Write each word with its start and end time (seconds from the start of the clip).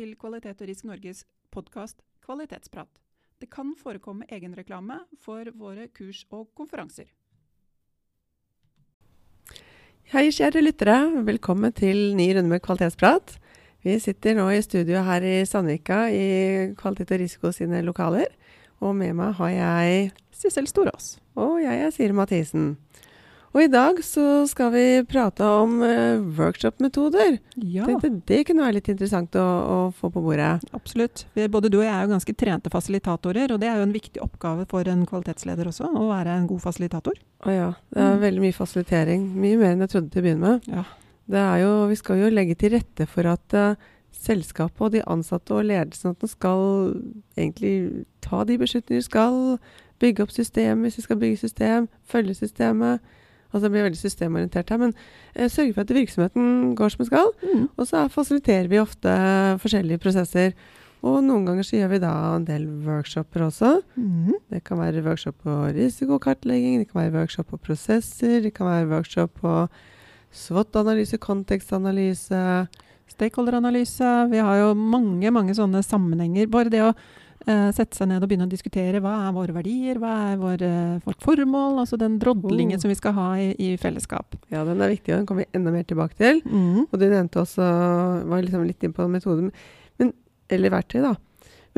Til 0.00 0.14
Kvalitet 0.16 0.62
og 0.64 0.68
Risk 0.70 0.86
Norges 0.88 1.18
podkast 1.52 1.98
Kvalitetsprat. 2.24 2.88
Det 3.36 3.50
kan 3.52 3.74
forekomme 3.76 4.24
egenreklame 4.32 4.94
for 5.20 5.44
våre 5.60 5.90
kurs 5.92 6.22
og 6.32 6.46
konferanser. 6.56 7.10
Hei, 10.08 10.30
kjære 10.32 10.62
lyttere. 10.64 10.94
Velkommen 11.28 11.74
til 11.76 12.16
ny 12.16 12.30
runde 12.32 12.48
med 12.48 12.62
kvalitetsprat. 12.64 13.34
Vi 13.84 13.98
sitter 14.00 14.40
nå 14.40 14.48
i 14.54 14.62
studio 14.64 15.04
her 15.04 15.20
i 15.20 15.36
Sandvika 15.44 16.06
i 16.08 16.24
Kvalitet 16.80 17.12
og 17.18 17.20
risiko 17.26 17.52
sine 17.52 17.84
lokaler. 17.84 18.32
Og 18.80 18.96
med 18.96 19.12
meg 19.20 19.36
har 19.36 19.52
jeg 19.52 20.12
Sissel 20.32 20.70
Storås. 20.70 21.18
Og 21.36 21.60
jeg 21.60 21.76
er 21.76 21.92
Siri 21.92 22.16
Mathisen. 22.16 22.70
Og 23.50 23.64
i 23.64 23.66
dag 23.66 23.98
så 24.06 24.44
skal 24.46 24.68
vi 24.70 24.82
prate 25.10 25.42
om 25.42 25.80
uh, 25.82 26.20
workshop-metoder. 26.38 27.38
Ja, 27.66 27.82
Tenkte 27.88 28.10
det 28.28 28.44
kunne 28.46 28.62
være 28.62 28.76
litt 28.76 28.90
interessant 28.92 29.34
å, 29.34 29.42
å 29.42 29.78
få 29.96 30.10
på 30.14 30.22
bordet. 30.22 30.60
absolutt. 30.76 31.24
Vi, 31.34 31.48
både 31.50 31.66
du 31.72 31.80
og 31.80 31.84
jeg 31.84 31.90
er 31.96 32.04
jo 32.06 32.12
ganske 32.12 32.34
trente 32.38 32.70
fasilitatorer, 32.70 33.50
og 33.50 33.58
det 33.58 33.66
er 33.72 33.80
jo 33.80 33.88
en 33.88 33.96
viktig 33.96 34.22
oppgave 34.22 34.68
for 34.70 34.86
en 34.86 35.02
kvalitetsleder 35.10 35.66
også, 35.72 35.90
å 35.90 36.06
være 36.12 36.36
en 36.38 36.46
god 36.46 36.62
fasilitator. 36.62 37.18
Å 37.42 37.50
ja. 37.56 37.68
Det 37.90 37.98
er 38.04 38.14
Mm. 38.14 38.20
veldig 38.22 38.40
mye 38.46 38.54
fasilitering. 38.60 39.26
Mye 39.34 39.58
mer 39.58 39.72
enn 39.74 39.80
jeg 39.86 39.90
trodde 39.96 40.10
til 40.14 40.22
å 40.22 40.26
begynne 40.28 40.46
med. 40.46 40.70
Ja. 40.70 40.84
Det 41.30 41.38
er 41.42 41.58
jo, 41.64 41.72
vi 41.90 41.96
skal 41.98 42.22
jo 42.22 42.30
legge 42.30 42.54
til 42.58 42.70
rette 42.78 43.06
for 43.10 43.26
at 43.26 43.54
uh, 43.58 43.74
selskapet 44.14 44.80
og 44.80 44.92
de 44.94 45.02
ansatte 45.10 45.50
og 45.58 45.64
ledelsen 45.66 46.14
at 46.14 46.30
skal 46.30 46.94
egentlig 47.38 48.04
ta 48.22 48.44
de 48.46 48.58
beslutninger 48.62 49.00
de 49.02 49.06
skal. 49.10 49.58
Bygge 50.00 50.22
opp 50.22 50.30
system 50.32 50.82
hvis 50.86 50.96
de 51.00 51.02
skal 51.02 51.18
bygge 51.20 51.42
system. 51.42 51.88
Følge 52.06 52.34
systemet. 52.34 53.00
Altså 53.50 53.64
det 53.66 53.72
blir 53.74 53.86
veldig 53.88 53.98
systemorientert 54.00 54.70
her, 54.70 54.78
men 54.78 54.92
eh, 55.34 55.50
sørge 55.50 55.74
for 55.74 55.82
at 55.82 55.94
virksomheten 55.94 56.74
går 56.78 56.92
som 56.92 57.02
den 57.02 57.10
skal. 57.10 57.32
Mm. 57.42 57.64
Og 57.76 57.88
så 57.88 58.04
fasiliterer 58.12 58.70
vi 58.70 58.82
ofte 58.82 59.14
forskjellige 59.62 60.02
prosesser. 60.02 60.54
Og 61.00 61.22
noen 61.24 61.46
ganger 61.48 61.64
så 61.64 61.78
gjør 61.78 61.94
vi 61.94 62.02
da 62.02 62.12
en 62.36 62.44
del 62.44 62.66
workshoper 62.84 63.46
også. 63.46 63.70
Mm. 63.96 64.34
Det 64.52 64.60
kan 64.66 64.80
være 64.82 65.02
workshop 65.06 65.38
på 65.46 65.56
risikokartlegging, 65.76 66.82
det 66.82 66.90
kan 66.90 67.00
være 67.00 67.14
workshop 67.22 67.48
på 67.54 67.60
prosesser, 67.70 68.42
det 68.44 68.52
kan 68.54 68.68
være 68.68 68.90
workshop 68.90 69.32
på 69.40 69.54
SWOT-analyse, 70.30 71.18
kontekstanalyse. 71.18 72.42
Stakeholderanalyse. 73.10 74.10
Vi 74.30 74.38
har 74.38 74.60
jo 74.60 74.74
mange, 74.78 75.32
mange 75.34 75.56
sånne 75.56 75.82
sammenhenger. 75.82 76.46
Bare 76.52 76.70
det 76.70 76.84
å 76.84 76.92
eh, 77.46 77.70
sette 77.76 77.96
seg 77.96 78.08
ned 78.10 78.22
og 78.22 78.28
begynne 78.30 78.46
å 78.48 78.50
diskutere 78.50 79.00
hva 79.00 79.14
er 79.28 79.32
våre 79.36 79.54
verdier, 79.56 80.00
hva 80.02 80.12
er 80.32 80.36
våre, 80.40 80.72
folk 81.04 81.22
formål, 81.24 81.78
altså 81.84 81.98
den 82.00 82.18
drodlingen 82.20 82.76
Oh. 82.78 82.82
som 82.82 82.92
vi 82.92 82.98
skal 82.98 83.14
ha 83.16 83.28
i, 83.38 83.54
i 83.58 83.76
fellesskap. 83.80 84.36
Ja, 84.52 84.64
den 84.64 84.80
er 84.80 84.92
viktig, 84.92 85.12
og 85.14 85.20
den 85.20 85.26
kommer 85.26 85.44
vi 85.46 85.58
enda 85.58 85.72
mer 85.74 85.84
tilbake 85.88 86.16
til. 86.18 86.42
Mm. 86.44 86.86
Og 86.90 86.94
du 86.98 87.06
nevnte 87.08 87.40
også, 87.42 87.66
var 88.28 88.42
liksom 88.44 88.66
litt 88.68 88.84
inn 88.84 88.92
på 88.96 89.08
metoden, 89.08 89.50
men, 89.98 90.12
eller 90.50 90.70
verktøy 90.76 91.00
da. 91.04 91.14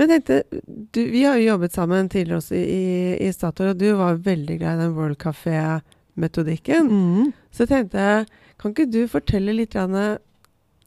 Men 0.01 0.09
jeg 0.09 0.25
tenkte, 0.25 0.61
du, 0.97 1.01
vi 1.13 1.23
har 1.27 1.37
jo 1.37 1.51
jobbet 1.51 1.75
sammen 1.77 2.09
tidligere 2.09 2.41
også 2.41 2.57
i, 2.57 2.63
i, 2.65 3.17
i 3.27 3.33
Statoil, 3.33 3.75
og 3.75 3.81
du 3.83 3.91
var 3.99 4.23
veldig 4.25 4.59
glad 4.59 4.79
i 4.79 4.85
den 4.87 4.95
World 4.97 5.19
Café-metodikken. 5.21 6.89
Mm. 6.89 7.33
Så 7.53 7.67
jeg 7.67 7.73
tenkte, 7.75 8.07
kan 8.61 8.73
ikke 8.73 8.89
du 8.89 9.03
fortelle 9.11 9.53
litt 9.57 9.77
eh, 9.77 10.17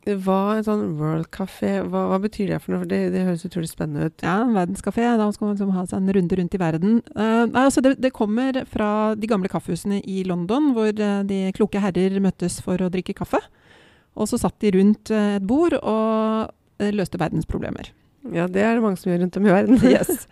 hva 0.06 0.40
en 0.54 0.66
sånn 0.66 0.84
World 1.00 1.32
Café, 1.34 1.80
hva, 1.82 2.04
hva 2.12 2.20
betyr 2.22 2.52
det 2.54 2.60
for 2.62 2.76
noe? 2.76 2.86
Det, 2.90 3.00
det 3.14 3.24
høres 3.26 3.46
utrolig 3.48 3.72
spennende 3.72 4.12
ut. 4.12 4.22
Ja, 4.22 4.38
en 4.44 4.54
verdenskafé. 4.54 5.06
Da 5.18 5.28
skal 5.34 5.48
man 5.48 5.56
liksom 5.56 5.74
ha 5.74 5.86
seg 5.90 5.98
en 5.98 6.14
runde 6.18 6.38
rundt 6.40 6.58
i 6.58 6.62
verden. 6.62 7.00
Uh, 7.18 7.46
altså 7.58 7.82
det, 7.82 7.96
det 8.04 8.14
kommer 8.14 8.62
fra 8.70 8.90
de 9.18 9.30
gamle 9.32 9.50
kaffehusene 9.50 10.04
i 10.06 10.22
London, 10.30 10.72
hvor 10.78 10.92
eh, 10.94 11.22
de 11.26 11.40
kloke 11.58 11.82
herrer 11.82 12.20
møttes 12.22 12.60
for 12.62 12.82
å 12.86 12.92
drikke 12.94 13.18
kaffe. 13.18 13.42
Og 14.16 14.30
så 14.30 14.40
satt 14.40 14.60
de 14.62 14.76
rundt 14.78 15.10
eh, 15.10 15.40
et 15.40 15.48
bord 15.48 15.74
og 15.82 16.92
løste 16.94 17.20
verdensproblemer. 17.20 17.90
Ja, 18.36 18.46
det 18.52 18.62
er 18.62 18.78
det 18.78 18.84
mange 18.84 19.00
som 19.00 19.12
gjør 19.12 19.24
rundt 19.26 19.42
om 19.42 19.50
i 19.50 19.56
verden. 19.58 19.82
Yes. 19.96 20.28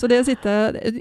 Så 0.00 0.08
det 0.08 0.22
å 0.22 0.24
sitte, 0.24 0.52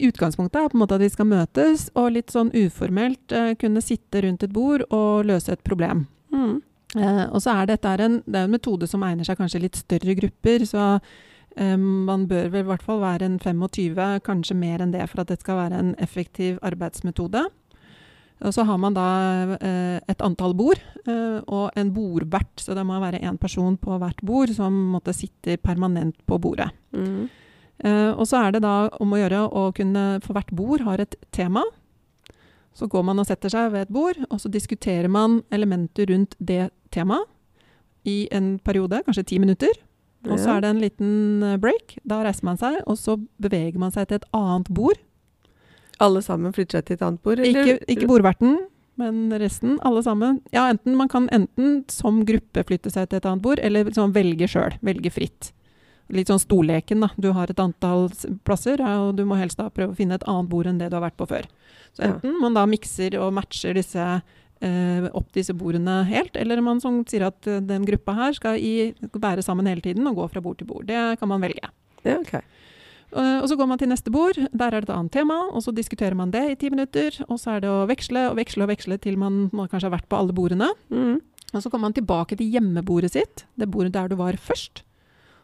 Utgangspunktet 0.09 0.57
er 0.59 0.71
på 0.71 0.75
en 0.75 0.81
måte 0.81 0.97
at 0.97 1.03
vi 1.05 1.07
skal 1.13 1.27
møtes 1.29 1.85
og 1.95 2.17
litt 2.17 2.33
sånn 2.33 2.49
uformelt 2.51 3.31
uh, 3.31 3.53
kunne 3.55 3.79
sitte 3.79 4.25
rundt 4.25 4.43
et 4.43 4.51
bord 4.51 4.83
og 4.89 5.29
løse 5.29 5.53
et 5.55 5.63
problem. 5.63 6.03
Mm. 6.35 6.57
Eh, 6.97 7.25
og 7.29 7.41
så 7.43 7.53
er 7.53 7.69
dette 7.69 7.91
en, 8.01 8.19
det 8.25 8.39
er 8.39 8.47
en 8.47 8.55
metode 8.55 8.87
som 8.89 9.03
egner 9.05 9.27
seg 9.27 9.37
kanskje 9.39 9.61
litt 9.61 9.77
større 9.77 10.15
grupper. 10.17 10.65
Så 10.67 10.85
eh, 10.97 11.77
man 11.77 12.25
bør 12.29 12.49
vel 12.53 12.65
i 12.65 12.69
hvert 12.71 12.85
fall 12.85 13.01
være 13.03 13.29
en 13.29 13.39
25, 13.41 14.19
kanskje 14.25 14.57
mer 14.57 14.83
enn 14.83 14.93
det, 14.95 15.05
for 15.11 15.23
at 15.23 15.31
det 15.31 15.41
skal 15.43 15.61
være 15.63 15.81
en 15.83 15.95
effektiv 16.01 16.59
arbeidsmetode. 16.65 17.45
Og 18.39 18.53
så 18.55 18.63
har 18.63 18.77
man 18.79 18.95
da 18.95 19.09
eh, 19.57 19.97
et 20.07 20.21
antall 20.23 20.53
bord 20.55 20.79
og 21.09 21.75
en 21.75 21.89
bordvert, 21.91 22.61
så 22.61 22.75
det 22.77 22.85
må 22.87 22.99
være 23.01 23.19
én 23.25 23.39
person 23.41 23.75
på 23.81 23.97
hvert 23.99 24.21
bord 24.23 24.51
som 24.55 24.75
måtte 24.93 25.15
sitte 25.15 25.57
permanent 25.59 26.15
på 26.29 26.37
bordet. 26.39 26.69
Mm. 26.93 27.27
Og 28.19 28.25
så 28.27 28.43
er 28.43 28.53
det 28.53 28.61
da 28.63 28.91
om 28.99 29.15
å 29.15 29.17
gjøre 29.17 29.39
å 29.55 29.61
kunne 29.71 30.19
For 30.19 30.35
hvert 30.35 30.51
bord 30.51 30.83
har 30.83 30.99
et 30.99 31.15
tema. 31.31 31.63
Så 32.75 32.87
går 32.87 33.03
man 33.07 33.19
og 33.19 33.27
setter 33.27 33.51
seg 33.51 33.71
ved 33.73 33.87
et 33.87 33.93
bord, 33.93 34.19
og 34.29 34.39
så 34.39 34.51
diskuterer 34.51 35.09
man 35.11 35.39
elementer 35.51 36.11
rundt 36.11 36.35
det 36.39 36.69
temaet 36.93 37.27
i 38.07 38.27
en 38.31 38.57
periode, 38.63 39.01
kanskje 39.05 39.27
ti 39.33 39.39
minutter. 39.41 39.75
Og 40.27 40.39
så 40.39 40.57
er 40.57 40.63
det 40.63 40.71
en 40.73 40.81
liten 40.81 41.43
eh, 41.47 41.59
break. 41.61 41.95
Da 42.07 42.19
reiser 42.25 42.47
man 42.47 42.59
seg, 42.59 42.81
og 42.89 42.97
så 42.99 43.15
beveger 43.39 43.79
man 43.79 43.93
seg 43.95 44.09
til 44.09 44.19
et 44.19 44.27
annet 44.35 44.67
bord. 44.75 44.99
Alle 46.03 46.23
sammen 46.23 46.55
flytter 46.55 46.79
seg 46.79 46.89
til 46.89 46.99
et 46.99 47.05
annet 47.07 47.23
bord? 47.23 47.43
Ikke, 47.43 47.77
ikke 47.91 48.09
bordverten, 48.09 48.57
men 48.99 49.21
resten. 49.39 49.77
Alle 49.87 50.03
sammen. 50.03 50.41
Ja, 50.55 50.67
enten, 50.71 50.97
man 50.99 51.11
kan 51.11 51.29
enten 51.35 51.85
som 51.91 52.25
gruppe 52.27 52.65
flytte 52.67 52.91
seg 52.91 53.07
til 53.07 53.21
et 53.21 53.29
annet 53.29 53.45
bord, 53.45 53.63
eller 53.63 53.87
liksom 53.87 54.11
velge 54.15 54.49
sjøl. 54.51 54.75
Velge 54.83 55.13
fritt. 55.15 55.53
Litt 56.11 56.31
sånn 56.31 56.41
stolleken, 56.41 57.05
da. 57.05 57.11
Du 57.21 57.29
har 57.37 57.51
et 57.51 57.59
antall 57.61 58.09
plasser, 58.47 58.81
og 58.81 59.13
du 59.19 59.23
må 59.29 59.37
helst 59.39 59.59
da 59.61 59.69
prøve 59.71 59.93
å 59.93 59.97
finne 59.99 60.17
et 60.19 60.27
annet 60.27 60.51
bord 60.51 60.67
enn 60.67 60.81
det 60.81 60.89
du 60.91 60.97
har 60.97 61.05
vært 61.05 61.19
på 61.19 61.29
før. 61.29 61.47
Så 61.95 62.03
enten 62.09 62.35
man 62.41 62.57
da 62.57 62.65
mikser 62.69 63.15
og 63.21 63.31
matcher 63.37 63.77
disse 63.77 64.03
opp 65.15 65.29
disse 65.35 65.55
bordene 65.55 66.01
helt, 66.09 66.35
eller 66.35 66.59
man 66.63 66.81
som 66.83 67.01
sier 67.07 67.29
at 67.29 67.47
eh, 67.47 67.61
den 67.63 67.85
gruppa 67.87 68.15
her 68.17 68.35
skal 68.35 68.59
i, 68.59 68.91
være 69.13 69.45
sammen 69.45 69.69
hele 69.69 69.83
tiden 69.85 70.07
og 70.09 70.19
gå 70.19 70.27
fra 70.33 70.43
bord 70.43 70.59
til 70.59 70.67
bord. 70.67 70.87
Det 70.89 71.19
kan 71.19 71.31
man 71.31 71.43
velge. 71.45 71.71
Ja, 72.03 72.17
ok. 72.19 72.33
Eh, 72.39 73.37
og 73.39 73.47
så 73.49 73.57
går 73.57 73.69
man 73.71 73.79
til 73.81 73.89
neste 73.89 74.11
bord, 74.13 74.37
der 74.37 74.67
er 74.67 74.83
det 74.83 74.89
et 74.89 74.95
annet 74.95 75.15
tema, 75.15 75.39
og 75.49 75.63
så 75.65 75.73
diskuterer 75.75 76.17
man 76.17 76.33
det 76.35 76.43
i 76.51 76.59
ti 76.59 76.69
minutter. 76.73 77.15
Og 77.29 77.39
så 77.41 77.55
er 77.55 77.63
det 77.63 77.71
å 77.71 77.87
veksle 77.89 78.29
og 78.31 78.37
veksle 78.41 78.67
og 78.67 78.73
veksle 78.73 78.99
til 79.01 79.17
man, 79.21 79.47
man 79.55 79.71
kanskje 79.71 79.89
har 79.89 79.97
vært 79.97 80.09
på 80.11 80.19
alle 80.19 80.35
bordene. 80.35 80.69
Mm. 80.91 81.17
Og 81.49 81.63
så 81.63 81.71
kommer 81.71 81.89
man 81.89 81.97
tilbake 81.97 82.37
til 82.37 82.51
hjemmebordet 82.53 83.15
sitt, 83.15 83.47
det 83.57 83.71
bordet 83.71 83.95
der 83.95 84.11
du 84.11 84.19
var 84.19 84.37
først. 84.37 84.83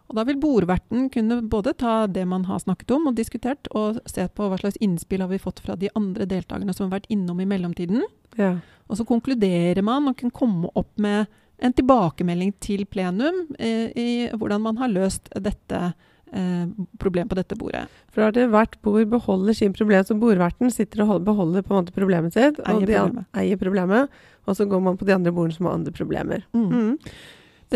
Og 0.05 0.17
da 0.19 0.25
vil 0.27 0.38
bordverten 0.38 1.07
kunne 1.13 1.39
både 1.49 1.73
ta 1.77 2.05
det 2.07 2.27
man 2.29 2.45
har 2.45 2.61
snakket 2.61 2.93
om 2.93 3.09
og 3.09 3.17
diskutert, 3.17 3.69
og 3.73 3.97
se 4.09 4.27
på 4.29 4.49
hva 4.49 4.59
slags 4.61 4.77
innspill 4.83 5.23
har 5.25 5.31
vi 5.31 5.41
fått 5.41 5.63
fra 5.66 5.77
de 5.79 5.89
andre 5.97 6.27
deltakerne 6.29 6.75
som 6.75 6.88
har 6.88 6.99
vært 6.99 7.09
innom 7.13 7.41
i 7.41 7.47
mellomtiden. 7.49 8.05
Ja. 8.38 8.57
Og 8.85 8.99
så 8.99 9.05
konkluderer 9.07 9.81
man 9.85 10.11
og 10.11 10.17
kan 10.19 10.33
komme 10.33 10.69
opp 10.77 10.91
med 11.01 11.25
en 11.57 11.73
tilbakemelding 11.73 12.51
til 12.63 12.83
plenum 12.89 13.45
eh, 13.57 13.88
i 13.95 14.09
hvordan 14.35 14.61
man 14.66 14.77
har 14.81 14.91
løst 14.91 15.31
dette 15.41 15.79
eh, 16.35 16.66
problemet 17.01 17.31
på 17.31 17.37
dette 17.39 17.57
bordet. 17.57 17.85
For 18.11 18.22
da 18.22 18.27
er 18.29 18.35
det 18.35 18.49
hvert 18.53 18.75
bord 18.85 19.07
beholder 19.13 19.57
sin 19.57 19.73
problem, 19.73 20.03
så 20.05 20.17
bordverten 20.19 20.73
sitter 20.73 21.05
og 21.05 21.23
beholder 21.25 21.66
på 21.66 21.73
en 21.73 21.81
måte 21.81 21.95
problemet 21.95 22.35
sitt, 22.35 22.59
og 22.59 22.83
de 22.83 22.91
problemet. 22.91 23.31
eier 23.40 23.61
problemet, 23.61 24.22
og 24.46 24.59
så 24.59 24.67
går 24.69 24.84
man 24.84 24.99
på 24.99 25.08
de 25.08 25.16
andre 25.16 25.34
bordene 25.34 25.58
som 25.58 25.69
har 25.69 25.79
andre 25.79 25.96
problemer. 25.96 26.46
Mm. 26.53 26.69
Mm. 26.69 26.93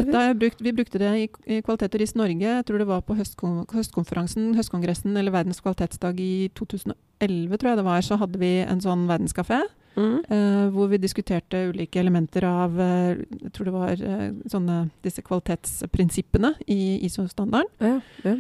Jeg 0.08 0.38
brukt, 0.40 0.62
vi 0.64 0.74
brukte 0.76 1.02
det 1.02 1.10
i, 1.18 1.26
i 1.50 1.60
Kvalitet 1.66 1.96
og 1.96 2.02
RIS 2.02 2.16
Norge. 2.16 2.48
Jeg 2.48 2.66
tror 2.68 2.82
det 2.82 2.88
var 2.90 3.04
på 3.06 3.18
høstkonferansen, 3.18 4.54
høstkongressen 4.58 5.18
eller 5.18 5.36
Verdens 5.36 5.62
kvalitetsdag 5.64 6.20
i 6.24 6.50
2011, 6.56 7.58
tror 7.58 7.72
jeg 7.72 7.82
det 7.82 7.88
var. 7.90 8.06
Så 8.06 8.20
hadde 8.22 8.42
vi 8.42 8.54
en 8.64 8.84
sånn 8.84 9.08
verdenskafé 9.10 9.64
Mm. 9.98 10.20
Uh, 10.30 10.70
hvor 10.74 10.90
vi 10.92 11.00
diskuterte 11.02 11.66
ulike 11.72 12.00
elementer 12.00 12.46
av 12.48 12.76
uh, 12.78 13.18
Jeg 13.18 13.52
tror 13.56 13.68
det 13.68 13.74
var 13.74 14.04
uh, 14.04 14.28
sånne 14.52 14.78
disse 15.06 15.24
kvalitetsprinsippene 15.26 16.54
i 16.70 17.00
ISO-standarden. 17.08 17.68
Ja, 17.84 17.98
ja. 18.24 18.36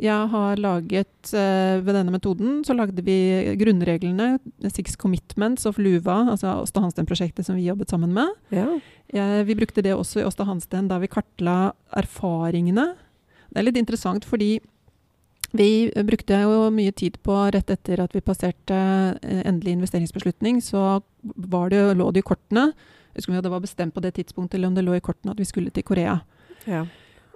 Jeg 0.00 0.28
har 0.30 0.60
laget 0.62 1.30
Ved 1.32 1.88
denne 1.90 2.12
metoden 2.14 2.60
så 2.64 2.74
lagde 2.76 3.02
vi 3.04 3.16
grunnreglene, 3.58 4.38
Six 4.70 4.94
Commitments 5.00 5.66
of 5.66 5.78
LUVA, 5.78 6.30
altså 6.32 6.54
Åsta 6.62 6.82
Hansten-prosjektet 6.84 7.46
som 7.46 7.58
vi 7.58 7.66
jobbet 7.66 7.90
sammen 7.90 8.14
med. 8.14 8.30
ja. 8.54 8.78
Jeg, 9.10 9.46
vi 9.48 9.56
brukte 9.58 9.82
det 9.82 9.90
også 9.90 10.20
i 10.20 10.24
Åsta 10.28 10.44
Hansten 10.46 10.86
da 10.86 11.00
vi 11.02 11.08
kartla 11.10 11.72
erfaringene. 11.98 12.92
Det 13.50 13.58
er 13.58 13.66
litt 13.66 13.80
interessant 13.80 14.22
fordi 14.28 14.60
vi 15.56 15.90
brukte 16.06 16.38
jo 16.44 16.68
mye 16.74 16.92
tid 16.92 17.18
på 17.26 17.36
rett 17.54 17.70
etter 17.70 18.02
at 18.04 18.14
vi 18.14 18.22
passerte 18.22 18.76
eh, 18.76 19.42
endelig 19.48 19.78
investeringsbeslutning, 19.78 20.60
så 20.62 21.02
det, 21.20 21.82
lå 21.98 22.10
det 22.14 22.22
i 22.22 22.28
kortene. 22.30 22.70
Jeg 23.10 23.20
husker 23.20 23.32
ikke 23.32 23.40
om 23.40 23.46
det 23.48 23.54
var 23.56 23.64
bestemt 23.64 23.94
på 23.94 24.02
det 24.04 24.14
tidspunktet 24.14 24.58
eller 24.58 24.70
om 24.70 24.76
det 24.78 24.86
lå 24.86 24.94
i 24.94 25.02
kortene 25.02 25.34
at 25.34 25.40
vi 25.40 25.48
skulle 25.48 25.70
til 25.74 25.86
Korea. 25.86 26.20
ja. 26.66 26.84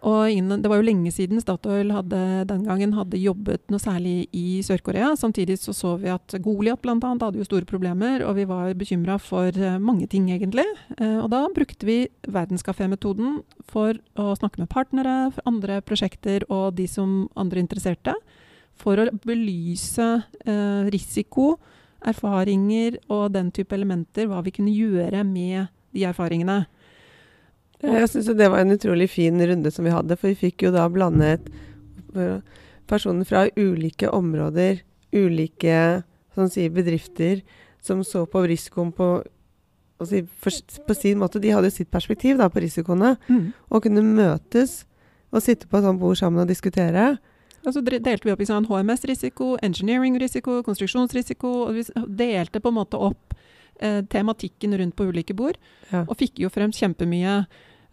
Og 0.05 0.29
ingen, 0.29 0.61
det 0.61 0.69
var 0.69 0.81
jo 0.81 0.85
lenge 0.85 1.09
siden 1.15 1.41
Statoil 1.41 1.89
hadde, 1.95 2.19
den 2.51 2.65
gangen 2.67 2.93
hadde 2.93 3.21
jobbet 3.23 3.63
noe 3.73 3.81
særlig 3.81 4.27
i 4.37 4.61
Sør-Korea. 4.65 5.15
Samtidig 5.17 5.57
så 5.63 5.73
så 5.73 5.95
vi 6.01 6.11
at 6.13 6.35
Goliat 6.45 6.83
bl.a. 6.85 6.99
hadde 7.01 7.41
jo 7.41 7.47
store 7.49 7.65
problemer, 7.69 8.21
og 8.29 8.37
vi 8.37 8.45
var 8.49 8.75
bekymra 8.77 9.17
for 9.17 9.49
eh, 9.49 9.79
mange 9.81 10.07
ting, 10.13 10.29
egentlig. 10.35 10.67
Eh, 10.99 11.17
og 11.23 11.31
da 11.33 11.47
brukte 11.57 11.89
vi 11.89 11.99
verdenskafé-metoden 12.29 13.39
for 13.65 13.97
å 14.21 14.35
snakke 14.37 14.61
med 14.61 14.73
partnere, 14.75 15.17
for 15.33 15.49
andre 15.49 15.81
prosjekter 15.81 16.45
og 16.53 16.77
de 16.77 16.89
som 16.91 17.25
andre 17.41 17.65
interesserte, 17.65 18.13
for 18.77 19.01
å 19.01 19.09
belyse 19.25 20.11
eh, 20.45 20.85
risiko, 20.93 21.55
erfaringer 22.05 23.01
og 23.09 23.31
den 23.33 23.49
type 23.57 23.73
elementer, 23.73 24.29
hva 24.29 24.45
vi 24.45 24.53
kunne 24.53 24.75
gjøre 24.75 25.25
med 25.25 25.73
de 25.97 26.05
erfaringene. 26.05 26.67
Jeg 27.85 28.11
syns 28.11 28.33
det 28.39 28.49
var 28.51 28.63
en 28.63 28.75
utrolig 28.75 29.11
fin 29.13 29.39
runde 29.41 29.71
som 29.75 29.87
vi 29.87 29.93
hadde, 29.95 30.17
for 30.17 30.33
vi 30.33 30.41
fikk 30.47 30.67
jo 30.67 30.73
da 30.75 30.89
blandet 30.93 31.47
personer 32.87 33.27
fra 33.29 33.47
ulike 33.57 34.11
områder, 34.13 34.81
ulike 35.15 36.05
sånn 36.35 36.51
si, 36.53 36.67
bedrifter, 36.73 37.43
som 37.85 38.03
så 38.07 38.25
på 38.31 38.45
risikoen 38.49 38.93
på, 38.97 39.09
si, 40.09 40.25
for, 40.41 40.57
på 40.89 40.97
sin 40.97 41.21
måte. 41.21 41.43
De 41.43 41.53
hadde 41.55 41.71
jo 41.71 41.77
sitt 41.79 41.93
perspektiv 41.93 42.41
da, 42.41 42.49
på 42.53 42.63
risikoene, 42.65 43.15
mm. 43.29 43.47
og 43.71 43.85
kunne 43.87 44.05
møtes 44.07 44.83
og 45.35 45.43
sitte 45.43 45.69
på 45.69 45.79
et 45.79 45.87
sånt 45.87 46.03
bord 46.03 46.19
sammen 46.19 46.45
og 46.45 46.51
diskutere. 46.51 47.17
Og 47.65 47.73
så 47.75 47.81
delte 47.85 48.27
vi 48.27 48.33
opp 48.33 48.43
i 48.45 48.49
sånn 48.49 48.69
HMS-risiko, 48.69 49.55
engineering-risiko, 49.65 50.61
konstruksjonsrisiko. 50.67 51.53
og 51.67 51.79
Vi 51.79 51.85
delte 52.21 52.61
på 52.61 52.71
en 52.71 52.77
måte 52.77 53.01
opp 53.01 53.35
eh, 53.81 54.03
tematikken 54.13 54.77
rundt 54.79 54.97
på 54.97 55.09
ulike 55.09 55.37
bord, 55.37 55.57
ja. 55.91 56.05
og 56.05 56.19
fikk 56.21 56.45
jo 56.45 56.53
frem 56.53 56.75
kjempemye. 56.77 57.45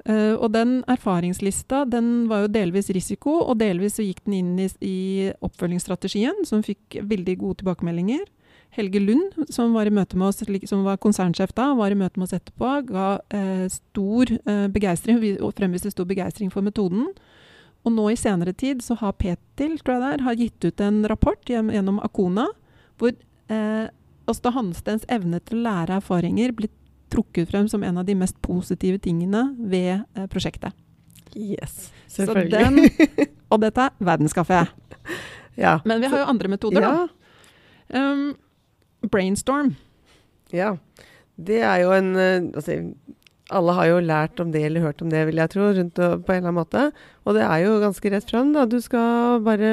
Uh, 0.09 0.33
og 0.39 0.49
den 0.55 0.79
erfaringslista 0.89 1.83
den 1.85 2.27
var 2.29 2.45
jo 2.45 2.53
delvis 2.55 2.89
risiko, 2.95 3.37
og 3.45 3.59
delvis 3.61 3.99
så 3.99 4.05
gikk 4.05 4.23
den 4.25 4.37
inn 4.39 4.53
i, 4.61 4.69
i 4.81 4.99
oppfølgingsstrategien, 5.45 6.43
som 6.47 6.63
fikk 6.65 7.01
veldig 7.05 7.37
gode 7.43 7.61
tilbakemeldinger. 7.61 8.23
Helge 8.71 9.01
Lund, 9.03 9.35
som 9.51 9.75
var 9.75 9.89
i 9.89 9.93
møte 9.93 10.17
med 10.17 10.29
oss, 10.31 10.41
som 10.69 10.85
var 10.87 11.01
konsernsjef 11.03 11.51
da, 11.57 11.73
var 11.75 11.91
i 11.91 11.99
møte 11.99 12.17
med 12.17 12.29
oss 12.29 12.37
etterpå, 12.37 12.71
ga 12.87 13.07
uh, 13.19 13.67
stor 13.69 14.31
uh, 14.47 14.67
begeistring, 14.71 15.21
og 15.43 15.53
fremviste 15.59 15.91
stor 15.93 16.07
begeistring 16.09 16.53
for 16.53 16.65
metoden. 16.65 17.09
Og 17.85 17.93
nå 17.95 18.11
i 18.11 18.19
senere 18.19 18.53
tid 18.53 18.83
så 18.85 18.95
har 18.99 19.17
Petil, 19.19 19.77
tror 19.81 19.97
jeg 19.97 20.03
det 20.03 20.11
er, 20.13 20.25
har 20.27 20.37
gitt 20.37 20.67
ut 20.67 20.83
en 20.85 21.01
rapport 21.09 21.49
gjennom 21.49 21.97
Akona, 22.05 22.45
hvor 23.01 23.15
eh, 23.49 23.87
Åsta 24.29 24.51
Hanstens 24.53 25.07
evne 25.09 25.41
til 25.41 25.59
å 25.59 25.65
lære 25.65 25.97
erfaringer 25.97 26.53
blitt 26.57 26.75
trukket 27.11 27.51
frem 27.51 27.67
som 27.71 27.83
en 27.83 28.01
av 28.01 28.07
de 28.07 28.15
mest 28.17 28.37
positive 28.45 29.01
tingene 29.03 29.43
ved 29.59 30.03
eh, 30.15 30.27
prosjektet. 30.31 30.75
Yes, 31.35 31.91
selvfølgelig. 32.11 32.51
Den, 32.59 33.29
og 33.51 33.61
dette 33.63 33.87
er 33.87 34.03
verdenskafé. 34.03 34.65
ja. 35.59 35.77
Men 35.87 36.03
vi 36.03 36.11
har 36.11 36.23
jo 36.23 36.29
andre 36.33 36.51
metoder, 36.51 36.83
ja. 36.83 36.91
da. 36.91 38.01
Um, 38.01 39.09
brainstorm. 39.11 39.75
Ja. 40.55 40.75
Det 41.35 41.61
er 41.63 41.83
jo 41.85 41.93
en 41.95 42.15
altså, 42.15 42.75
alle 43.51 43.75
har 43.75 43.87
jo 43.89 44.01
lært 44.03 44.39
om 44.41 44.51
det 44.53 44.63
eller 44.67 44.85
hørt 44.85 45.01
om 45.03 45.09
det, 45.11 45.23
vil 45.27 45.39
jeg 45.41 45.51
tro, 45.51 45.69
rundt 45.75 45.99
og, 45.99 46.23
på 46.25 46.33
en 46.33 46.39
eller 46.39 46.51
annen 46.51 46.59
måte. 46.59 46.83
Og 47.25 47.35
det 47.35 47.43
er 47.45 47.63
jo 47.65 47.79
ganske 47.83 48.11
rett 48.13 48.29
fram. 48.31 48.53
Da. 48.55 48.65
Du 48.69 48.77
skal 48.83 49.41
bare 49.45 49.71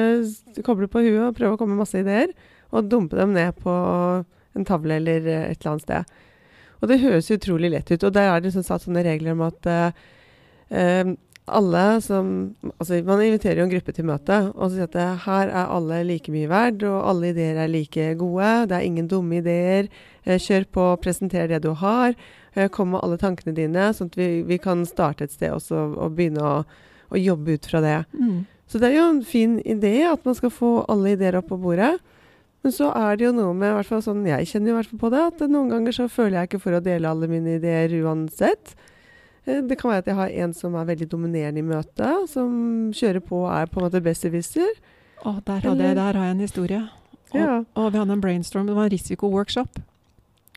koble 0.65 0.89
på 0.91 1.03
huet 1.05 1.29
og 1.29 1.37
prøve 1.37 1.55
å 1.55 1.59
komme 1.59 1.77
med 1.77 1.85
masse 1.85 2.01
ideer. 2.01 2.33
Og 2.75 2.89
dumpe 2.91 3.17
dem 3.17 3.33
ned 3.37 3.55
på 3.63 3.75
en 4.57 4.67
tavle 4.67 4.99
eller 4.99 5.29
et 5.29 5.61
eller 5.61 5.71
annet 5.73 5.85
sted. 5.87 6.17
Og 6.79 6.91
det 6.91 7.01
høres 7.03 7.31
utrolig 7.33 7.71
lett 7.73 7.91
ut. 7.91 8.03
Og 8.03 8.13
der 8.15 8.29
er 8.29 8.39
det 8.39 8.49
liksom 8.49 8.65
satt 8.67 8.85
sånne 8.85 9.03
regler 9.05 9.35
om 9.35 9.43
at 9.47 9.69
uh, 9.69 11.13
alle 11.49 11.83
som 12.05 12.27
Altså, 12.77 12.99
man 13.03 13.23
inviterer 13.25 13.59
jo 13.59 13.65
en 13.65 13.71
gruppe 13.71 13.93
til 13.95 14.05
møte 14.05 14.35
og 14.53 14.71
sier 14.71 14.85
at 14.85 15.23
her 15.25 15.49
er 15.49 15.71
alle 15.73 16.03
like 16.07 16.31
mye 16.31 16.49
verd, 16.51 16.83
og 16.87 17.07
alle 17.09 17.31
ideer 17.33 17.57
er 17.63 17.71
like 17.71 18.11
gode. 18.19 18.51
Det 18.69 18.77
er 18.77 18.85
ingen 18.87 19.09
dumme 19.11 19.41
ideer. 19.41 19.89
Uh, 20.27 20.37
kjør 20.37 20.69
på, 20.71 20.91
presenter 21.03 21.49
det 21.51 21.63
du 21.65 21.73
har. 21.81 22.15
Uh, 22.55 22.67
kom 22.71 22.93
med 22.93 23.03
alle 23.03 23.19
tankene 23.21 23.55
dine, 23.57 23.89
sånn 23.95 24.11
at 24.13 24.19
vi, 24.19 24.29
vi 24.47 24.59
kan 24.61 24.85
starte 24.87 25.27
et 25.27 25.35
sted 25.35 25.51
også 25.55 25.89
og 25.97 26.15
begynne 26.15 26.45
å, 26.45 26.63
å 27.09 27.19
jobbe 27.19 27.57
ut 27.57 27.69
fra 27.69 27.83
det. 27.83 27.99
Mm. 28.13 28.47
Så 28.69 28.77
det 28.77 28.91
er 28.91 28.99
jo 28.99 29.09
en 29.09 29.25
fin 29.25 29.57
idé 29.65 30.03
at 30.05 30.25
man 30.27 30.37
skal 30.37 30.53
få 30.53 30.71
alle 30.87 31.15
ideer 31.15 31.39
opp 31.39 31.49
på 31.49 31.57
bordet. 31.57 31.95
Men 32.65 32.75
så 32.75 32.89
er 32.91 33.17
det 33.19 33.25
jo 33.29 33.33
noe 33.35 33.55
med, 33.55 33.71
hvert 33.77 33.87
fall 33.87 34.03
sånn 34.03 34.25
jeg 34.27 34.47
kjenner 34.49 34.73
i 34.73 34.77
hvert 34.77 34.89
fall 34.91 35.01
på 35.01 35.11
det, 35.13 35.25
at 35.31 35.43
noen 35.47 35.71
ganger 35.71 35.95
så 35.95 36.07
føler 36.11 36.41
jeg 36.41 36.49
ikke 36.49 36.63
for 36.65 36.75
å 36.75 36.83
dele 36.83 37.11
alle 37.11 37.29
mine 37.31 37.55
ideer 37.55 37.93
uansett. 38.03 38.73
Eh, 39.45 39.61
det 39.63 39.77
kan 39.79 39.93
være 39.93 40.03
at 40.03 40.09
jeg 40.11 40.19
har 40.19 40.33
en 40.45 40.55
som 40.57 40.75
er 40.75 40.89
veldig 40.91 41.07
dominerende 41.11 41.63
i 41.63 41.67
møtet, 41.67 42.25
som 42.31 42.51
kjører 42.95 43.23
på 43.23 43.45
og 43.45 43.53
er 43.55 43.71
på 43.71 43.79
en 43.79 43.87
måte 43.87 44.03
besserwisser. 44.03 44.81
Å, 45.23 45.37
der, 45.45 45.69
der 45.71 46.03
har 46.03 46.25
jeg 46.25 46.35
en 46.35 46.43
historie. 46.43 46.81
Og, 47.29 47.39
ja. 47.39 47.55
og 47.77 47.93
vi 47.93 48.01
hadde 48.01 48.15
en 48.15 48.23
brainstorm, 48.23 48.67
det 48.67 48.75
var 48.75 48.89
en 48.89 48.93
risikoworkshop. 48.95 49.79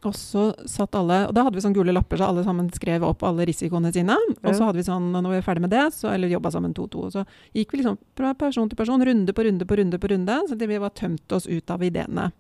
Og 0.03 0.15
så 0.19 0.49
satt 0.67 0.97
alle 0.99 1.29
Og 1.29 1.35
da 1.37 1.45
hadde 1.47 1.55
vi 1.55 1.63
sånn 1.63 1.77
gule 1.77 1.95
lapper, 1.95 2.19
så 2.19 2.31
alle 2.33 2.43
sammen 2.47 2.69
skrev 2.75 3.05
opp 3.07 3.23
alle 3.27 3.47
risikoene 3.47 3.93
sine. 3.95 4.17
Og 4.43 4.51
så 4.51 4.67
hadde 4.67 4.81
vi 4.81 4.87
sånn, 4.87 5.13
når 5.15 5.29
vi 5.29 5.39
var 5.39 5.47
ferdig 5.47 5.65
med 5.67 5.75
det, 5.75 5.85
så, 5.95 6.11
eller 6.11 6.33
jobba 6.33 6.51
sammen 6.55 6.75
to-to, 6.75 7.07
så 7.15 7.23
gikk 7.55 7.75
vi 7.75 7.83
liksom 7.83 7.99
fra 8.19 8.33
person 8.39 8.71
til 8.71 8.79
person, 8.79 9.05
runde 9.07 9.35
på 9.37 9.47
runde 9.47 9.69
på 9.69 9.79
runde 9.79 10.01
på 10.03 10.11
runde, 10.11 10.39
så 10.49 10.59
vi 10.59 10.81
var 10.83 10.95
tømt 10.99 11.37
oss 11.37 11.47
ut 11.47 11.71
av 11.71 11.85
ideene. 11.87 12.31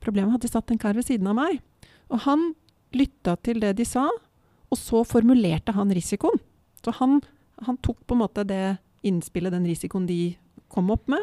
Problemet 0.00 0.38
hadde 0.38 0.52
satt 0.52 0.72
en 0.72 0.80
kar 0.80 0.96
ved 0.96 1.06
siden 1.06 1.28
av 1.28 1.36
meg. 1.38 1.60
Og 2.12 2.24
han 2.24 2.52
lytta 2.96 3.36
til 3.44 3.60
det 3.62 3.74
de 3.78 3.86
sa, 3.88 4.06
og 4.70 4.80
så 4.80 5.04
formulerte 5.06 5.74
han 5.76 5.92
risikoen. 5.94 6.40
Så 6.84 6.94
han, 7.00 7.20
han 7.64 7.78
tok 7.84 8.00
på 8.06 8.16
en 8.16 8.24
måte 8.24 8.44
det 8.48 8.78
innspillet, 9.04 9.52
den 9.52 9.68
risikoen 9.68 10.08
de 10.08 10.36
kom 10.72 10.90
opp 10.92 11.08
med, 11.12 11.22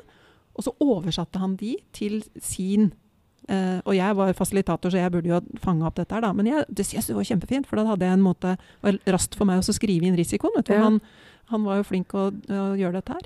og 0.52 0.66
så 0.66 0.74
oversatte 0.84 1.40
han 1.42 1.56
de 1.60 1.78
til 1.96 2.22
sin 2.44 2.92
Uh, 3.50 3.80
og 3.90 3.96
jeg 3.98 4.16
var 4.16 4.34
fasilitator, 4.38 4.94
så 4.94 5.00
jeg 5.02 5.12
burde 5.12 5.32
jo 5.32 5.40
fange 5.64 5.86
opp 5.88 5.98
dette 5.98 6.14
her, 6.14 6.24
da. 6.24 6.32
Men 6.38 6.48
jeg, 6.48 6.66
det, 6.70 6.86
jeg 6.94 7.04
det 7.08 7.18
var 7.18 7.28
kjempefint, 7.28 7.68
for 7.68 7.80
da 7.80 7.88
hadde 7.90 8.08
jeg 8.08 8.20
en 8.20 8.26
måte 8.26 8.56
raskt 9.10 9.38
for 9.38 9.50
meg 9.50 9.62
å 9.62 9.76
skrive 9.76 10.08
inn 10.08 10.18
risikoen. 10.20 10.54
Vet 10.60 10.70
du. 10.70 10.76
Ja. 10.78 10.84
Han, 10.86 11.00
han, 11.52 11.66
var 11.68 11.82
jo 11.82 11.88
flink 11.90 12.14
å, 12.14 12.30
å, 12.32 12.66
gjøre 12.80 13.00
dette 13.00 13.18
her. 13.18 13.26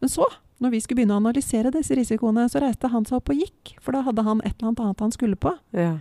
Men 0.00 0.12
så, 0.12 0.26
når 0.64 0.74
vi 0.74 0.80
skulle 0.82 1.02
begynne 1.02 1.18
å 1.18 1.20
analysere 1.20 1.72
disse 1.74 1.96
risikoene, 1.96 2.48
så 2.50 2.62
reiste 2.64 2.88
han 2.90 3.04
seg 3.06 3.20
opp 3.20 3.32
og 3.32 3.42
gikk. 3.42 3.74
For 3.84 3.94
da 3.96 4.02
hadde 4.06 4.24
han 4.26 4.40
et 4.42 4.54
eller 4.56 4.70
annet 4.70 4.82
annet 4.86 5.04
han 5.04 5.14
skulle 5.14 5.38
på. 5.40 5.52
Ja. 5.76 5.98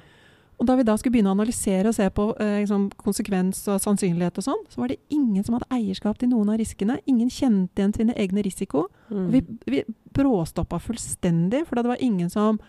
Og 0.59 0.67
da 0.67 0.75
vi 0.75 0.83
da 0.83 0.95
skulle 0.99 1.15
begynne 1.15 1.31
å 1.31 1.37
analysere 1.37 1.87
og 1.87 1.95
se 1.95 2.07
på 2.11 2.25
eh, 2.43 2.57
liksom, 2.65 2.89
konsekvens 2.99 3.61
og 3.71 3.79
sannsynlighet 3.79 4.41
og 4.41 4.43
sånn, 4.43 4.65
så 4.67 4.81
var 4.81 4.91
det 4.91 4.99
ingen 5.15 5.45
som 5.45 5.55
hadde 5.55 5.69
eierskap 5.71 6.19
til 6.19 6.33
noen 6.33 6.51
av 6.51 6.59
riskene. 6.59 6.97
Ingen 7.07 7.29
kjente 7.31 7.79
igjen 7.79 7.95
sine 7.95 8.15
egne 8.19 8.43
risiko. 8.43 8.89
Mm. 9.07 9.29
Vi, 9.31 9.41
vi 9.71 9.85
bråstoppa 10.17 10.81
fullstendig, 10.83 11.63
for 11.69 11.79
det 11.79 11.93
var 11.93 12.03
ingen 12.03 12.27
som 12.33 12.59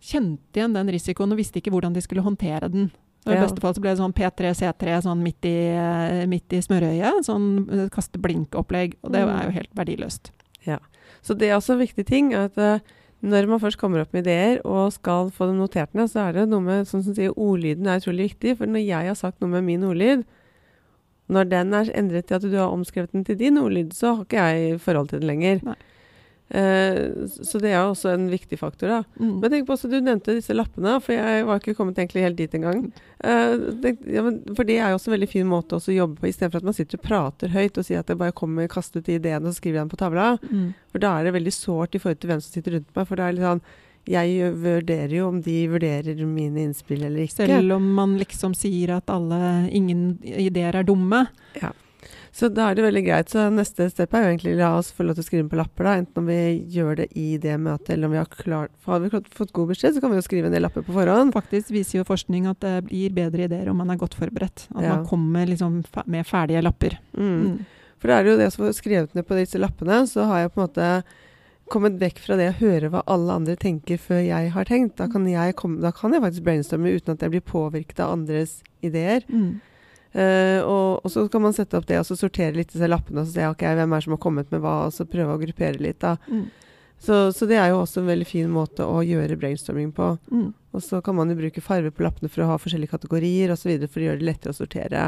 kjente 0.00 0.60
igjen 0.60 0.76
den 0.76 0.90
risikoen 0.94 1.34
og 1.34 1.40
visste 1.40 1.60
ikke 1.60 1.72
hvordan 1.74 1.94
de 1.96 2.02
skulle 2.04 2.24
håndtere 2.24 2.70
den. 2.72 2.90
Og 3.26 3.34
I 3.34 3.36
ja. 3.36 3.44
beste 3.44 3.60
fall 3.60 3.74
så 3.76 3.82
ble 3.82 3.92
det 3.92 4.00
sånn 4.00 4.14
P3, 4.16 4.52
C3 4.56 5.00
sånn 5.04 5.24
midt 5.24 5.48
i, 5.48 5.56
midt 6.30 6.54
i 6.54 6.62
smørøyet. 6.64 7.26
Sånn 7.26 7.48
eh, 7.66 7.88
kaste 7.92 8.20
blink-opplegg. 8.22 8.96
Og 9.02 9.12
det 9.12 9.24
mm. 9.24 9.32
er 9.34 9.48
jo 9.48 9.56
helt 9.58 9.74
verdiløst. 9.76 10.30
Ja. 10.68 10.78
Så 11.26 11.36
det 11.36 11.50
er 11.50 11.58
også 11.58 11.74
en 11.74 11.82
viktig 11.82 12.06
ting. 12.08 12.32
at 12.36 12.56
uh, 12.56 12.78
når 13.20 13.48
man 13.50 13.60
først 13.60 13.80
kommer 13.80 14.04
opp 14.04 14.14
med 14.14 14.26
ideer 14.26 14.60
og 14.62 14.94
skal 14.94 15.32
få 15.34 15.50
dem 15.50 15.58
notert 15.58 15.94
ned, 15.98 16.08
så 16.12 16.28
er 16.28 16.38
det 16.38 16.48
noe 16.48 16.62
med 16.62 16.88
sånn 16.88 17.02
som 17.04 17.16
sier, 17.16 17.34
ordlyden 17.34 17.88
er 17.90 18.00
utrolig 18.00 18.30
viktig. 18.30 18.54
For 18.60 18.70
når 18.70 18.86
jeg 18.86 19.10
har 19.10 19.18
sagt 19.18 19.42
noe 19.42 19.50
med 19.56 19.66
min 19.66 19.86
ordlyd, 19.88 20.24
når 21.28 21.50
den 21.50 21.74
er 21.76 21.90
endret 21.98 22.30
til 22.30 22.38
at 22.38 22.46
du 22.46 22.56
har 22.56 22.72
omskrevet 22.72 23.12
den 23.12 23.26
til 23.26 23.36
din 23.40 23.58
ordlyd, 23.60 23.92
så 23.96 24.14
har 24.14 24.24
ikke 24.24 24.46
jeg 24.46 24.80
forhold 24.80 25.10
til 25.10 25.20
den 25.20 25.32
lenger. 25.34 25.60
Nei. 25.66 25.76
Uh, 26.48 27.28
så 27.28 27.60
det 27.60 27.74
er 27.74 27.82
også 27.82 28.14
en 28.14 28.28
viktig 28.32 28.58
faktor. 28.60 28.88
da. 28.88 29.00
Mm. 29.20 29.34
Men 29.42 29.52
tenk 29.52 29.66
på 29.68 29.74
også, 29.76 29.90
Du 29.90 29.98
nevnte 30.00 30.36
disse 30.36 30.56
lappene, 30.56 30.94
for 31.04 31.12
jeg 31.12 31.44
var 31.48 31.60
ikke 31.60 31.76
kommet 31.76 31.98
egentlig 32.00 32.24
helt 32.24 32.38
dit 32.38 32.54
engang. 32.56 32.86
Uh, 33.24 33.84
ja, 34.08 34.24
for 34.54 34.64
det 34.64 34.78
er 34.78 34.92
jo 34.92 35.00
også 35.00 35.12
en 35.12 35.16
veldig 35.18 35.30
fin 35.32 35.48
måte 35.48 35.76
å 35.76 35.96
jobbe 35.98 36.22
på, 36.22 36.30
istedenfor 36.30 36.62
at 36.62 36.70
man 36.70 36.76
sitter 36.76 37.00
og 37.00 37.04
prater 37.04 37.52
høyt 37.52 37.80
og 37.80 37.84
sier 37.88 38.00
at 38.00 38.08
jeg 38.08 38.20
bare 38.20 38.36
kommer 38.36 38.70
kaster 38.70 39.02
ut 39.02 39.12
ideen 39.12 39.44
og 39.44 39.52
så 39.52 39.60
skriver 39.60 39.80
jeg 39.80 39.84
den 39.84 39.92
på 39.92 40.00
tavla. 40.00 40.30
Mm. 40.48 40.70
For 40.92 41.04
da 41.04 41.18
er 41.18 41.28
det 41.28 41.36
veldig 41.36 41.54
sårt 41.54 41.98
i 41.98 42.00
forhold 42.02 42.22
til 42.22 42.32
hvem 42.32 42.40
som 42.44 42.56
sitter 42.56 42.78
rundt 42.78 42.96
meg. 42.96 43.10
for 43.10 43.20
det 43.20 43.26
er 43.26 43.36
litt 43.36 43.48
sånn, 43.48 43.66
jeg 44.08 44.52
vurderer 44.62 45.12
jo 45.18 45.26
om 45.28 45.42
de 45.44 45.56
vurderer 45.68 46.22
mine 46.24 46.62
innspill 46.64 47.02
eller 47.04 47.26
ikke. 47.26 47.44
Selv 47.44 47.76
om 47.76 47.90
man 47.98 48.16
liksom 48.20 48.54
sier 48.56 48.94
at 48.96 49.12
alle, 49.12 49.68
ingen 49.74 50.16
ideer 50.24 50.80
er 50.80 50.88
dumme. 50.88 51.26
Ja. 51.60 51.74
Så 52.38 52.46
da 52.54 52.68
er 52.68 52.76
det 52.78 52.84
veldig 52.84 53.02
greit. 53.02 53.32
Så 53.32 53.48
neste 53.50 53.88
step 53.90 54.12
er 54.14 54.22
jo 54.22 54.30
egentlig 54.30 54.52
la 54.60 54.70
oss 54.78 54.92
få 54.94 55.02
lov 55.06 55.16
til 55.18 55.24
å 55.24 55.26
skrive 55.26 55.48
på 55.50 55.58
lapper, 55.58 55.88
da. 55.88 55.94
Enten 55.98 56.22
om 56.22 56.28
vi 56.30 56.38
gjør 56.70 57.00
det 57.00 57.08
i 57.18 57.32
det 57.42 57.56
møtet, 57.58 57.90
eller 57.96 58.06
om 58.06 58.14
vi 58.14 58.20
har 58.20 58.28
klart 58.30 58.70
Har 58.86 59.02
vi 59.02 59.10
fått 59.10 59.54
god 59.56 59.72
beskjed, 59.72 59.96
så 59.96 60.02
kan 60.04 60.12
vi 60.12 60.20
jo 60.20 60.26
skrive 60.26 60.46
en 60.46 60.54
del 60.54 60.62
lapper 60.62 60.86
på 60.86 60.94
forhånd. 60.94 61.34
Faktisk 61.34 61.72
viser 61.74 61.98
jo 62.00 62.06
forskning 62.06 62.46
at 62.50 62.60
det 62.62 62.76
blir 62.86 63.16
bedre 63.16 63.48
ideer 63.48 63.72
om 63.72 63.82
man 63.82 63.90
er 63.90 63.98
godt 63.98 64.14
forberedt. 64.18 64.68
At 64.70 64.84
ja. 64.86 64.94
man 64.94 65.06
kommer 65.08 65.50
liksom 65.50 65.80
med 66.06 66.28
ferdige 66.28 66.62
lapper. 66.62 67.00
Mm. 67.18 67.34
Mm. 67.42 67.56
For 67.98 68.10
det 68.10 68.18
er 68.18 68.30
jo 68.30 68.38
det 68.38 68.52
som 68.54 68.68
er 68.68 68.76
skrevet 68.76 69.16
ned 69.18 69.26
på 69.26 69.38
disse 69.38 69.58
lappene, 69.58 70.04
så 70.06 70.28
har 70.30 70.44
jeg 70.44 70.54
på 70.54 70.62
en 70.62 70.68
måte 70.68 70.90
kommet 71.68 71.98
vekk 72.00 72.20
fra 72.24 72.36
det 72.38 72.52
å 72.52 72.58
høre 72.62 72.90
hva 72.92 73.02
alle 73.10 73.34
andre 73.42 73.56
tenker 73.60 73.98
før 74.00 74.22
jeg 74.24 74.52
har 74.54 74.68
tenkt. 74.68 74.96
Da 75.00 75.08
kan 75.10 75.26
jeg, 75.28 75.56
komme, 75.58 75.82
da 75.82 75.90
kan 75.92 76.14
jeg 76.14 76.22
faktisk 76.24 76.46
brainstorme 76.46 76.94
uten 76.94 77.16
at 77.16 77.24
jeg 77.24 77.34
blir 77.34 77.44
påvirket 77.44 78.00
av 78.04 78.14
andres 78.14 78.60
ideer. 78.84 79.26
Mm. 79.28 79.58
Eh, 80.12 80.60
og, 80.62 81.04
og, 81.04 81.10
så 81.12 81.26
kan 81.28 81.44
man 81.44 81.56
sette 81.56 81.76
opp 81.76 81.88
det 81.88 81.98
og 82.00 82.06
så 82.08 82.16
sortere 82.16 82.56
litt 82.56 82.72
disse 82.72 82.88
lappene 82.88 83.20
og 83.20 83.28
så 83.28 83.34
se 83.34 83.50
ok, 83.50 83.66
hvem 83.76 83.92
er 83.92 84.06
som 84.06 84.14
har 84.16 84.22
kommet 84.22 84.54
med 84.54 84.64
hva, 84.64 84.78
og 84.86 84.94
så 84.96 85.08
prøve 85.08 85.34
å 85.34 85.42
gruppere 85.42 85.82
litt. 85.82 86.00
da. 86.04 86.16
Mm. 86.30 86.48
Så, 86.98 87.32
så, 87.32 87.46
det 87.46 87.60
er 87.60 87.70
jo 87.70 87.82
også 87.84 88.02
en 88.02 88.08
veldig 88.08 88.26
fin 88.26 88.48
måte 88.50 88.82
å 88.82 89.02
gjøre 89.06 89.36
brainstorming 89.38 89.92
på. 89.94 90.16
Mm. 90.34 90.48
Og 90.74 90.82
så 90.82 90.98
kan 91.04 91.14
man 91.14 91.30
jo 91.30 91.36
bruke 91.38 91.62
farver 91.62 91.92
på 91.94 92.02
lappene 92.02 92.30
for 92.30 92.42
å 92.42 92.48
ha 92.50 92.56
forskjellige 92.58 92.90
kategorier 92.90 93.52
osv. 93.54 93.70
for 93.86 94.02
å 94.02 94.08
gjøre 94.08 94.20
det 94.20 94.26
lettere 94.26 94.54
å 94.54 94.56
sortere. 94.56 95.04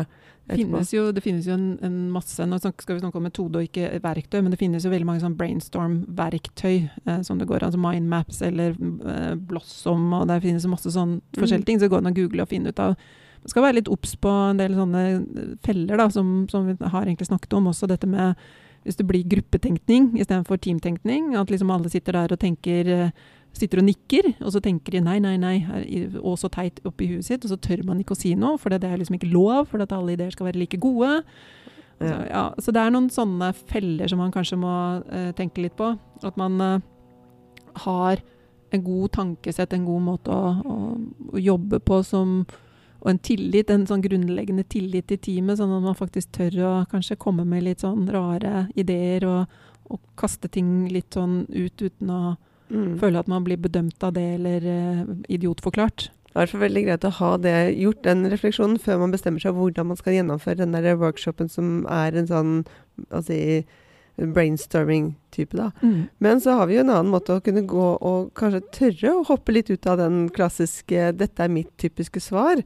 Finnes 0.51 0.93
jo, 0.95 1.03
det 1.15 1.23
finnes 1.23 1.47
jo 1.47 1.55
en, 1.55 1.67
en, 1.85 1.97
masse 2.11 2.43
Nå 2.49 2.59
skal 2.59 2.97
vi 2.97 3.03
snakke 3.03 3.21
om 3.21 3.27
metode 3.27 3.61
og 3.61 3.67
ikke 3.69 4.01
verktøy, 4.03 4.41
men 4.41 4.55
det 4.55 4.59
finnes 4.59 4.87
jo 4.87 4.91
veldig 4.91 5.07
mange 5.07 5.23
sånn 5.23 5.37
brainstorm-verktøy 5.39 6.77
eh, 6.81 7.21
som 7.27 7.39
det 7.39 7.47
går 7.51 7.67
altså 7.67 7.79
Mindmaps 7.83 8.41
eller 8.49 8.75
eh, 8.75 9.35
Blossom, 9.51 10.09
og 10.17 10.27
der 10.31 10.43
finnes 10.43 10.67
masse 10.71 10.95
sånn 10.95 11.19
forskjellige 11.37 11.67
mm. 11.67 11.69
ting. 11.69 11.79
Så 11.79 11.87
det 11.87 11.93
går 11.95 12.03
an 12.03 12.13
å 12.13 12.17
google 12.17 12.47
og 12.47 12.51
finne 12.55 12.73
ut 12.73 12.83
av 12.83 12.97
man 13.41 13.53
skal 13.53 13.65
være 13.65 13.79
litt 13.79 13.91
obs 13.93 14.17
på 14.21 14.31
en 14.51 14.61
del 14.61 14.75
sånne 14.77 15.05
feller 15.65 16.01
da, 16.01 16.11
som, 16.13 16.45
som, 16.51 16.67
vi 16.69 16.77
har 16.81 17.07
egentlig 17.07 17.31
snakket 17.31 17.57
om. 17.57 17.71
Også 17.73 17.89
dette 17.91 18.09
med 18.11 18.39
hvis 18.85 18.97
det 18.97 19.05
blir 19.09 19.29
gruppetenkning 19.29 20.15
istedenfor 20.21 20.61
teamtenkning. 20.61 21.35
At 21.37 21.53
liksom 21.53 21.73
alle 21.73 21.91
sitter 21.93 22.17
der 22.17 22.35
og 22.37 22.41
tenker 22.41 22.89
eh, 22.95 23.13
sitter 23.57 23.81
og 23.83 23.89
nikker, 23.89 24.29
og 24.45 24.53
så 24.55 24.61
tenker 24.63 24.95
de 24.95 25.03
nei, 25.05 25.17
nei, 25.23 25.35
nei, 25.41 25.57
og 26.21 26.37
så 26.39 26.51
teit 26.53 26.79
oppi 26.87 27.09
huet 27.11 27.27
sitt, 27.27 27.43
og 27.45 27.51
så 27.51 27.59
tør 27.59 27.83
man 27.89 27.99
ikke 27.99 28.15
å 28.15 28.21
si 28.21 28.37
noe, 28.39 28.61
for 28.61 28.71
det 28.71 28.87
er 28.87 29.01
liksom 29.01 29.17
ikke 29.19 29.33
lov, 29.33 29.67
for 29.73 29.83
at 29.83 29.95
alle 29.97 30.15
ideer 30.15 30.31
skal 30.35 30.47
være 30.47 30.61
like 30.63 30.79
gode. 30.81 31.17
Så, 32.01 32.15
ja, 32.31 32.45
så 32.63 32.73
det 32.73 32.81
er 32.81 32.95
noen 32.95 33.11
sånne 33.13 33.51
feller 33.69 34.09
som 34.09 34.23
man 34.23 34.31
kanskje 34.33 34.57
må 34.61 34.73
uh, 35.03 35.33
tenke 35.37 35.65
litt 35.65 35.75
på. 35.77 35.91
At 36.25 36.39
man 36.41 36.57
uh, 36.63 36.87
har 37.85 38.23
en 38.71 38.85
god 38.87 39.11
tankesett, 39.19 39.75
en 39.75 39.89
god 39.89 40.07
måte 40.07 40.33
å, 40.33 40.55
å, 40.63 40.79
å 41.35 41.43
jobbe 41.43 41.83
på 41.85 42.01
som 42.07 42.45
og 43.01 43.11
en 43.13 43.21
tillit, 43.25 43.71
en 43.73 43.87
sånn 43.89 44.05
grunnleggende 44.05 44.67
tillit 44.69 45.09
til 45.09 45.21
teamet, 45.25 45.59
sånn 45.59 45.73
at 45.73 45.85
man 45.85 45.97
faktisk 45.97 46.33
tør 46.37 46.61
å 46.69 46.73
kanskje 46.91 47.19
komme 47.21 47.47
med 47.49 47.65
litt 47.65 47.85
sånn 47.85 48.05
rare 48.13 48.67
ideer 48.79 49.25
og, 49.29 49.61
og 49.89 50.01
kaste 50.21 50.51
ting 50.53 50.85
litt 50.93 51.17
sånn 51.17 51.47
ut 51.49 51.81
uten 51.81 52.13
å 52.13 52.21
mm. 52.69 52.99
føle 53.01 53.23
at 53.23 53.31
man 53.31 53.47
blir 53.47 53.61
bedømt 53.61 54.05
av 54.05 54.15
det 54.19 54.27
eller 54.37 54.67
uh, 54.69 55.13
idiotforklart. 55.33 56.11
Det 56.31 56.37
er 56.37 56.45
derfor 56.45 56.63
veldig 56.63 56.83
greit 56.87 57.05
å 57.09 57.17
ha 57.17 57.31
det, 57.43 57.55
gjort 57.81 58.05
den 58.05 58.29
refleksjonen 58.31 58.77
før 58.79 59.01
man 59.01 59.15
bestemmer 59.15 59.43
seg 59.43 59.57
hvordan 59.57 59.89
man 59.91 59.99
skal 59.99 60.15
gjennomføre 60.15 60.61
den 60.61 60.77
der 60.77 61.01
workshopen 61.01 61.51
som 61.51 61.81
er 61.91 62.15
en 62.15 62.29
sånn 62.29 62.53
altså, 63.09 63.65
brainstorming-type, 64.21 65.57
da. 65.57 65.71
Mm. 65.83 66.05
Men 66.23 66.41
så 66.45 66.55
har 66.59 66.69
vi 66.69 66.77
jo 66.77 66.85
en 66.85 66.93
annen 66.93 67.11
måte 67.11 67.35
å 67.35 67.43
kunne 67.43 67.65
gå 67.67 67.89
og 67.97 68.31
kanskje 68.39 68.63
tørre 68.77 69.17
å 69.17 69.27
hoppe 69.31 69.57
litt 69.57 69.73
ut 69.73 69.89
av 69.91 69.99
den 69.99 70.29
klassiske 70.35 71.11
'dette 71.17 71.43
er 71.43 71.51
mitt 71.51 71.73
typiske 71.81 72.21
svar'. 72.21 72.63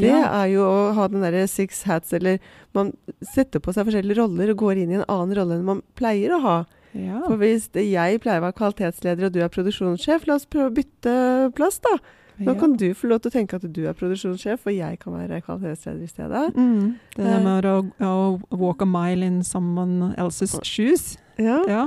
Det 0.00 0.10
ja. 0.10 0.26
er 0.42 0.50
jo 0.52 0.66
å 0.66 0.90
ha 0.96 1.06
den 1.12 1.24
derre 1.24 1.46
six 1.50 1.84
hats, 1.88 2.14
eller 2.16 2.40
man 2.76 2.92
setter 3.32 3.62
på 3.62 3.74
seg 3.76 3.88
forskjellige 3.88 4.20
roller 4.20 4.52
og 4.52 4.62
går 4.64 4.82
inn 4.82 4.94
i 4.94 5.00
en 5.00 5.08
annen 5.08 5.36
rolle 5.38 5.58
enn 5.58 5.66
man 5.66 5.82
pleier 5.98 6.36
å 6.36 6.44
ha. 6.44 6.58
Ja. 6.96 7.20
For 7.26 7.38
hvis 7.38 7.68
jeg 7.74 8.22
pleier 8.22 8.40
å 8.40 8.48
være 8.48 8.58
kvalitetsleder 8.58 9.28
og 9.28 9.34
du 9.34 9.44
er 9.44 9.52
produksjonssjef, 9.52 10.26
la 10.26 10.40
oss 10.40 10.48
prøve 10.50 10.72
å 10.72 10.78
bytte 10.80 11.12
plass, 11.58 11.78
da. 11.84 11.98
Nå 12.40 12.54
kan 12.56 12.72
du 12.80 12.86
få 12.96 13.10
lov 13.10 13.20
til 13.20 13.28
å 13.28 13.34
tenke 13.34 13.58
at 13.58 13.64
du 13.68 13.82
er 13.84 13.96
produksjonssjef, 13.96 14.62
og 14.64 14.72
jeg 14.72 14.98
kan 15.02 15.12
være 15.12 15.42
kvalitetsleder 15.44 16.04
i 16.06 16.08
stedet. 16.08 16.44
Mm. 16.56 16.94
Det 17.16 17.26
der 17.26 17.42
med 17.44 17.68
å, 17.68 17.74
å, 18.00 18.60
walk 18.62 18.84
a 18.84 18.88
mile 18.88 19.28
in 19.28 19.42
someone 19.44 20.14
else's 20.16 20.56
shoes. 20.64 21.18
Ja. 21.36 21.60
ja. 21.68 21.84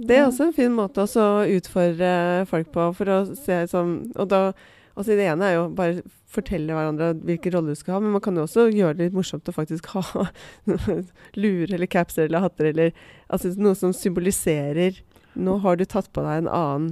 Det 0.00 0.16
er 0.16 0.26
også 0.26 0.48
en 0.48 0.56
fin 0.56 0.74
måte 0.74 1.04
å 1.04 1.28
utfordre 1.46 2.10
folk 2.50 2.72
på. 2.74 2.88
for 2.96 3.14
å 3.14 3.20
se 3.38 3.62
som, 3.70 4.00
og 4.16 4.30
da, 4.32 4.50
altså 4.96 5.14
Det 5.14 5.28
ene 5.28 5.50
er 5.50 5.58
jo 5.58 5.68
bare 5.76 6.02
fortelle 6.30 6.74
hverandre 6.76 7.12
hvilke 7.26 7.52
roller 7.54 7.74
du 7.74 7.80
skal 7.80 7.96
ha, 7.96 8.00
men 8.04 8.14
man 8.14 8.22
kan 8.24 8.38
jo 8.38 8.46
også 8.46 8.68
gjøre 8.70 8.96
det 8.98 9.08
litt 9.08 9.18
morsomt 9.18 9.48
å 9.50 9.56
faktisk 9.56 9.90
ha 9.96 10.26
luer 11.42 11.74
eller 11.74 11.90
capser 11.90 12.28
eller 12.28 12.46
hatter 12.46 12.70
eller 12.70 12.94
altså 13.28 13.54
noe 13.58 13.78
som 13.78 13.94
symboliserer 13.96 15.02
Nå 15.38 15.60
har 15.62 15.76
du 15.78 15.84
tatt 15.86 16.08
på 16.10 16.24
deg 16.26 16.40
en 16.40 16.48
annen 16.50 16.86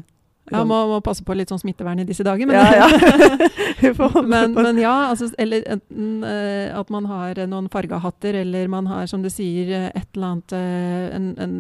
ja, 0.51 0.65
må, 0.65 0.79
må, 0.91 0.99
passe 1.05 1.25
på 1.25 1.35
litt 1.37 1.51
sånn 1.53 1.61
smittevern 1.61 2.01
i 2.03 2.07
disse 2.09 2.25
dager. 2.27 2.49
Men, 2.49 2.57
ja, 2.57 2.87
ja. 2.87 4.23
men, 4.33 4.55
men 4.57 4.81
ja, 4.81 4.95
altså, 5.11 5.29
eller 5.39 5.65
enten 5.75 6.25
uh, 6.25 6.79
at 6.79 6.93
man 6.95 7.09
har 7.11 7.41
noen 7.51 7.69
farga 7.73 8.01
hatter, 8.03 8.41
eller 8.43 8.71
man 8.73 8.89
har, 8.91 9.07
som 9.11 9.23
du 9.25 9.31
sier, 9.33 9.91
et 9.91 10.09
eller 10.17 10.33
annet 10.33 10.57
uh, 10.57 11.17
en, 11.17 11.29
en, 11.45 11.55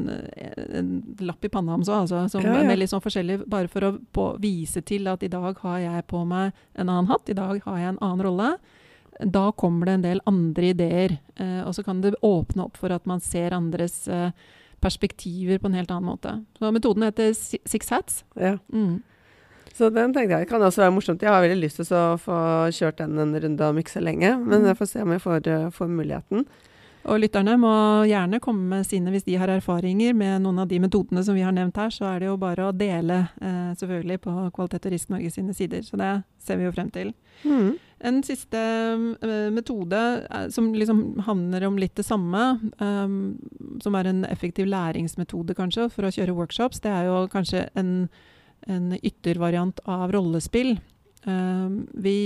en, 0.81 0.91
lapp 1.29 1.45
i 1.45 1.53
panna 1.53 1.77
om 1.77 1.85
så, 1.87 2.01
altså, 2.03 2.25
som 2.33 2.45
ja, 2.45 2.59
er 2.63 2.81
litt 2.81 2.93
sånn 2.93 3.05
forskjellig, 3.05 3.43
bare 3.51 3.71
for 3.73 3.89
å 3.89 3.95
på, 4.15 4.29
vise 4.43 4.83
til 4.87 5.09
at 5.11 5.25
i 5.25 5.33
dag 5.33 5.59
har 5.65 5.81
jeg 5.85 6.09
på 6.11 6.25
meg 6.29 6.53
en 6.79 6.89
annen 6.89 7.11
hatt, 7.13 7.29
i 7.29 7.39
dag 7.39 7.59
har 7.65 7.81
jeg 7.81 7.95
en 7.95 8.03
annen 8.03 8.27
rolle. 8.29 8.53
Da 9.19 9.49
kommer 9.59 9.89
det 9.89 9.97
en 9.99 10.07
del 10.07 10.23
andre 10.31 10.71
ideer, 10.75 11.19
uh, 11.41 11.67
og 11.67 11.75
så 11.77 11.85
kan 11.87 12.05
det 12.05 12.17
åpne 12.23 12.69
opp 12.69 12.79
for 12.81 12.95
at 12.95 13.09
man 13.11 13.23
ser 13.25 13.57
andres 13.57 14.05
uh, 14.11 14.31
perspektiver 14.81 15.61
på 15.61 15.71
en 15.71 15.77
helt 15.79 15.91
annen 15.91 16.09
måte. 16.09 16.35
Så 16.59 16.73
metoden 16.75 17.07
heter 17.07 17.33
Six 17.35 17.91
Hats. 17.95 18.25
Ja. 18.39 18.57
Mm. 18.73 19.01
Så 19.79 19.91
den 19.95 20.15
tenkte 20.15 20.41
jeg 20.41 20.49
kan 20.51 20.63
også 20.63 20.83
være 20.83 20.95
morsomt. 20.97 21.23
Jeg 21.23 21.31
har 21.31 21.45
veldig 21.45 21.61
lyst 21.61 21.79
til 21.79 21.93
å 21.95 22.17
få 22.19 22.39
kjørt 22.75 22.99
den 22.99 23.21
en 23.23 23.37
runde 23.39 23.69
og 23.69 23.77
mikse 23.77 24.03
lenge, 24.03 24.33
men 24.41 24.65
mm. 24.65 24.71
jeg 24.73 24.79
får 24.81 24.91
se 24.91 25.05
om 25.05 25.13
jeg 25.15 25.23
får, 25.23 25.47
uh, 25.47 25.69
får 25.75 25.93
muligheten. 25.93 26.49
Og 27.09 27.23
lytterne 27.23 27.55
må 27.61 27.73
gjerne 28.09 28.41
komme 28.45 28.67
med 28.69 28.87
sine 28.87 29.13
hvis 29.13 29.25
de 29.25 29.39
har 29.41 29.49
erfaringer 29.53 30.17
med 30.17 30.43
noen 30.45 30.61
av 30.61 30.69
de 30.69 30.81
metodene 30.83 31.23
som 31.25 31.37
vi 31.37 31.45
har 31.47 31.55
nevnt 31.57 31.79
her. 31.81 31.93
Så 31.95 32.05
er 32.09 32.21
det 32.21 32.29
jo 32.29 32.37
bare 32.41 32.69
å 32.69 32.75
dele 32.77 33.23
eh, 33.41 33.71
selvfølgelig 33.81 34.19
på 34.27 34.35
Kvalitet 34.57 34.89
og 34.89 34.95
Risk 34.95 35.13
Norge 35.15 35.33
sine 35.33 35.57
sider. 35.57 35.85
Så 35.87 36.01
det 36.01 36.11
ser 36.45 36.61
vi 36.61 36.67
jo 36.69 36.75
frem 36.75 36.91
til. 36.93 37.15
Mm. 37.49 37.79
En 38.09 38.21
siste 38.23 38.59
uh, 38.59 39.49
metode 39.51 39.99
uh, 40.31 40.45
som 40.55 40.69
liksom 40.75 41.01
handler 41.27 41.67
om 41.67 41.79
litt 41.81 41.97
det 41.99 42.07
samme, 42.07 42.45
um, 42.79 43.39
som 43.83 43.97
er 43.99 44.11
en 44.11 44.23
effektiv 44.29 44.69
læringsmetode 44.71 45.57
kanskje 45.59 45.89
for 45.95 46.07
å 46.07 46.13
kjøre 46.15 46.37
workshops, 46.37 46.83
det 46.85 46.93
er 46.93 47.09
jo 47.09 47.25
kanskje 47.33 47.65
en, 47.79 48.07
en 48.71 48.95
yttervariant 49.01 49.83
av 49.91 50.13
rollespill. 50.15 50.77
Vi 51.99 52.19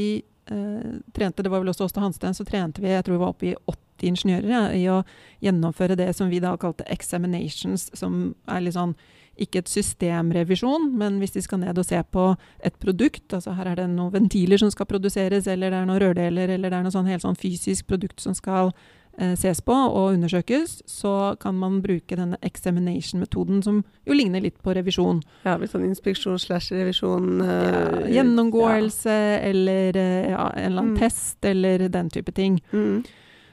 trente, 0.47 1.43
det 1.43 1.51
var 1.53 1.63
vel 1.63 1.71
også 1.71 1.87
Åsta 1.87 2.03
Hansten, 2.03 2.35
så 2.35 2.45
trente 2.45 2.83
vi 2.83 2.91
jeg 2.91 3.05
tror 3.07 3.17
vi 3.17 3.23
var 3.23 3.35
oppe 3.35 3.51
i 3.53 3.57
80 3.57 4.09
ingeniører 4.09 4.51
ja, 4.51 4.63
i 4.75 4.87
å 4.91 5.03
gjennomføre 5.45 5.97
det 5.99 6.09
som 6.19 6.31
vi 6.33 6.41
da 6.43 6.57
kalte 6.61 6.87
examinations, 6.91 7.91
som 7.99 8.33
er 8.51 8.65
litt 8.65 8.75
sånn 8.75 8.97
ikke 9.41 9.63
et 9.63 9.71
systemrevisjon, 9.71 10.91
men 10.99 11.17
hvis 11.23 11.33
de 11.37 11.43
skal 11.45 11.63
ned 11.63 11.79
og 11.81 11.87
se 11.89 12.01
på 12.13 12.25
et 12.61 12.75
produkt, 12.83 13.25
altså 13.33 13.55
her 13.57 13.71
er 13.71 13.79
det 13.81 13.87
noen 13.95 14.13
ventiler 14.13 14.61
som 14.61 14.71
skal 14.73 14.89
produseres, 14.91 15.49
eller 15.49 15.73
det 15.73 15.79
er 15.79 15.89
noen 15.89 16.03
rørdeler, 16.03 16.53
eller 16.53 16.69
det 16.69 16.79
er 16.79 16.85
noe 16.85 16.95
sånn 16.95 17.09
helt 17.09 17.25
sånn 17.25 17.39
fysisk 17.39 17.89
produkt 17.89 18.21
som 18.21 18.37
skal 18.37 18.75
eh, 19.19 19.35
ses 19.39 19.61
på 19.65 19.75
og 19.75 20.15
undersøkes, 20.15 20.83
så 20.89 21.37
kan 21.41 21.57
man 21.59 21.81
bruke 21.85 22.17
denne 22.19 22.39
examination-metoden, 22.43 23.63
som 23.63 23.83
jo 24.09 24.17
ligner 24.17 24.45
litt 24.45 24.61
på 24.63 24.75
revisjon. 24.77 25.23
Ja, 25.47 25.57
litt 25.61 25.73
sånn 25.75 25.89
inspeksjon 25.89 26.41
slash 26.43 26.75
revisjon. 26.75 27.41
Eh, 27.45 27.73
ja, 27.73 28.13
gjennomgåelse 28.19 29.17
ja. 29.17 29.41
eller 29.51 29.99
eh, 29.99 30.31
ja, 30.33 30.47
en 30.57 30.71
eller 30.71 30.87
annen 30.87 30.95
mm. 30.97 31.03
test, 31.03 31.39
eller 31.45 31.89
den 31.93 32.13
type 32.13 32.35
ting. 32.37 32.61
Mm. 32.73 33.03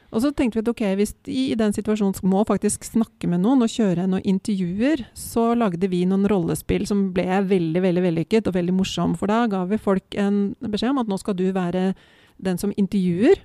Og 0.10 0.24
så 0.24 0.32
tenkte 0.34 0.58
vi 0.58 0.64
at 0.64 0.70
ok, 0.72 0.84
hvis 0.98 1.12
de 1.28 1.42
i 1.52 1.58
den 1.58 1.74
situasjonen 1.76 2.18
må 2.26 2.42
faktisk 2.50 2.88
snakke 2.88 3.30
med 3.30 3.44
noen 3.44 3.62
og 3.62 3.70
kjøre 3.70 4.08
noen 4.10 4.26
intervjuer, 4.26 5.04
så 5.14 5.52
lagde 5.58 5.90
vi 5.92 6.02
noen 6.10 6.26
rollespill 6.30 6.88
som 6.90 7.12
ble 7.14 7.28
veldig 7.46 7.84
veldig 7.84 8.06
vellykket 8.08 8.50
og 8.50 8.58
veldig 8.58 8.74
morsom. 8.80 9.14
For 9.20 9.30
da 9.30 9.44
ga 9.52 9.68
vi 9.70 9.78
folk 9.82 10.18
en 10.18 10.56
beskjed 10.66 10.96
om 10.96 11.04
at 11.04 11.12
nå 11.12 11.20
skal 11.22 11.38
du 11.38 11.52
være 11.54 11.92
den 12.42 12.58
som 12.58 12.74
intervjuer, 12.80 13.38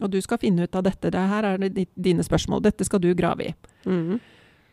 og 0.00 0.10
du 0.12 0.20
skal 0.24 0.40
finne 0.40 0.64
ut 0.64 0.76
av 0.78 0.86
dette. 0.86 1.10
Det 1.12 1.24
her 1.32 1.44
er 1.44 1.58
det 1.62 1.88
dine 1.94 2.24
spørsmål. 2.24 2.62
Dette 2.64 2.86
skal 2.88 3.02
du 3.02 3.10
grave 3.14 3.50
i. 3.50 3.54
Mm. 3.84 4.20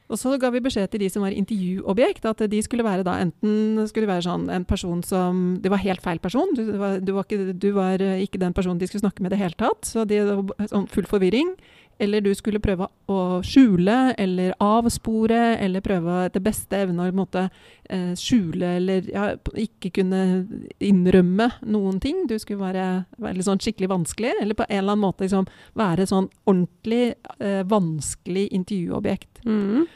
Og 0.09 0.17
så 0.17 0.31
ga 0.41 0.49
vi 0.49 0.61
beskjed 0.65 0.89
til 0.89 1.03
de 1.03 1.09
som 1.13 1.21
var 1.21 1.35
intervjuobjekt, 1.37 2.23
at 2.25 2.41
de 2.49 2.61
skulle 2.65 2.85
være 2.85 3.05
da 3.05 3.19
enten 3.21 3.77
skulle 3.89 4.09
være 4.09 4.25
sånn 4.25 4.47
en 4.49 4.65
person 4.65 5.03
som 5.05 5.59
Det 5.61 5.69
var 5.69 5.83
helt 5.83 6.01
feil 6.01 6.21
person. 6.23 6.49
Du 6.57 6.63
var, 6.81 6.97
du 6.97 7.13
var, 7.13 7.27
ikke, 7.27 7.53
du 7.53 7.69
var 7.75 8.01
ikke, 8.01 8.41
den 8.41 8.55
personen 8.57 8.79
de 8.81 8.87
skulle 8.89 9.05
snakke 9.05 9.21
med 9.21 9.29
i 9.29 9.35
det 9.35 9.43
hele 9.43 9.59
tatt. 9.59 9.85
Så 9.85 10.07
det 10.09 10.23
var 10.25 10.71
sånn 10.71 10.89
full 10.89 11.05
forvirring. 11.09 11.53
Eller 11.99 12.23
du 12.23 12.29
skulle 12.37 12.61
prøve 12.63 12.87
å 13.11 13.19
skjule 13.43 14.13
eller 14.17 14.53
avspore, 14.63 15.57
eller 15.59 15.83
prøve 15.83 16.21
etter 16.29 16.43
beste 16.43 16.77
evne 16.85 17.09
å 17.09 17.15
måte, 17.15 17.49
eh, 17.89 18.13
skjule 18.15 18.75
eller 18.79 19.09
ja, 19.11 19.25
ikke 19.59 19.91
kunne 19.99 20.21
innrømme 20.79 21.49
noen 21.67 21.99
ting. 21.99 22.23
Du 22.29 22.37
skulle 22.39 22.63
være, 22.63 22.87
være 23.19 23.43
sånn 23.43 23.59
skikkelig 23.59 23.91
vanskelig, 23.91 24.31
eller 24.41 24.55
på 24.55 24.67
en 24.69 24.77
eller 24.77 24.95
annen 24.95 25.05
måte 25.09 25.27
liksom, 25.27 25.49
være 25.79 26.07
sånn 26.07 26.29
ordentlig 26.47 27.15
eh, 27.39 27.63
vanskelig 27.67 28.47
intervjuobjekt. 28.55 29.43
Mm. 29.43 29.89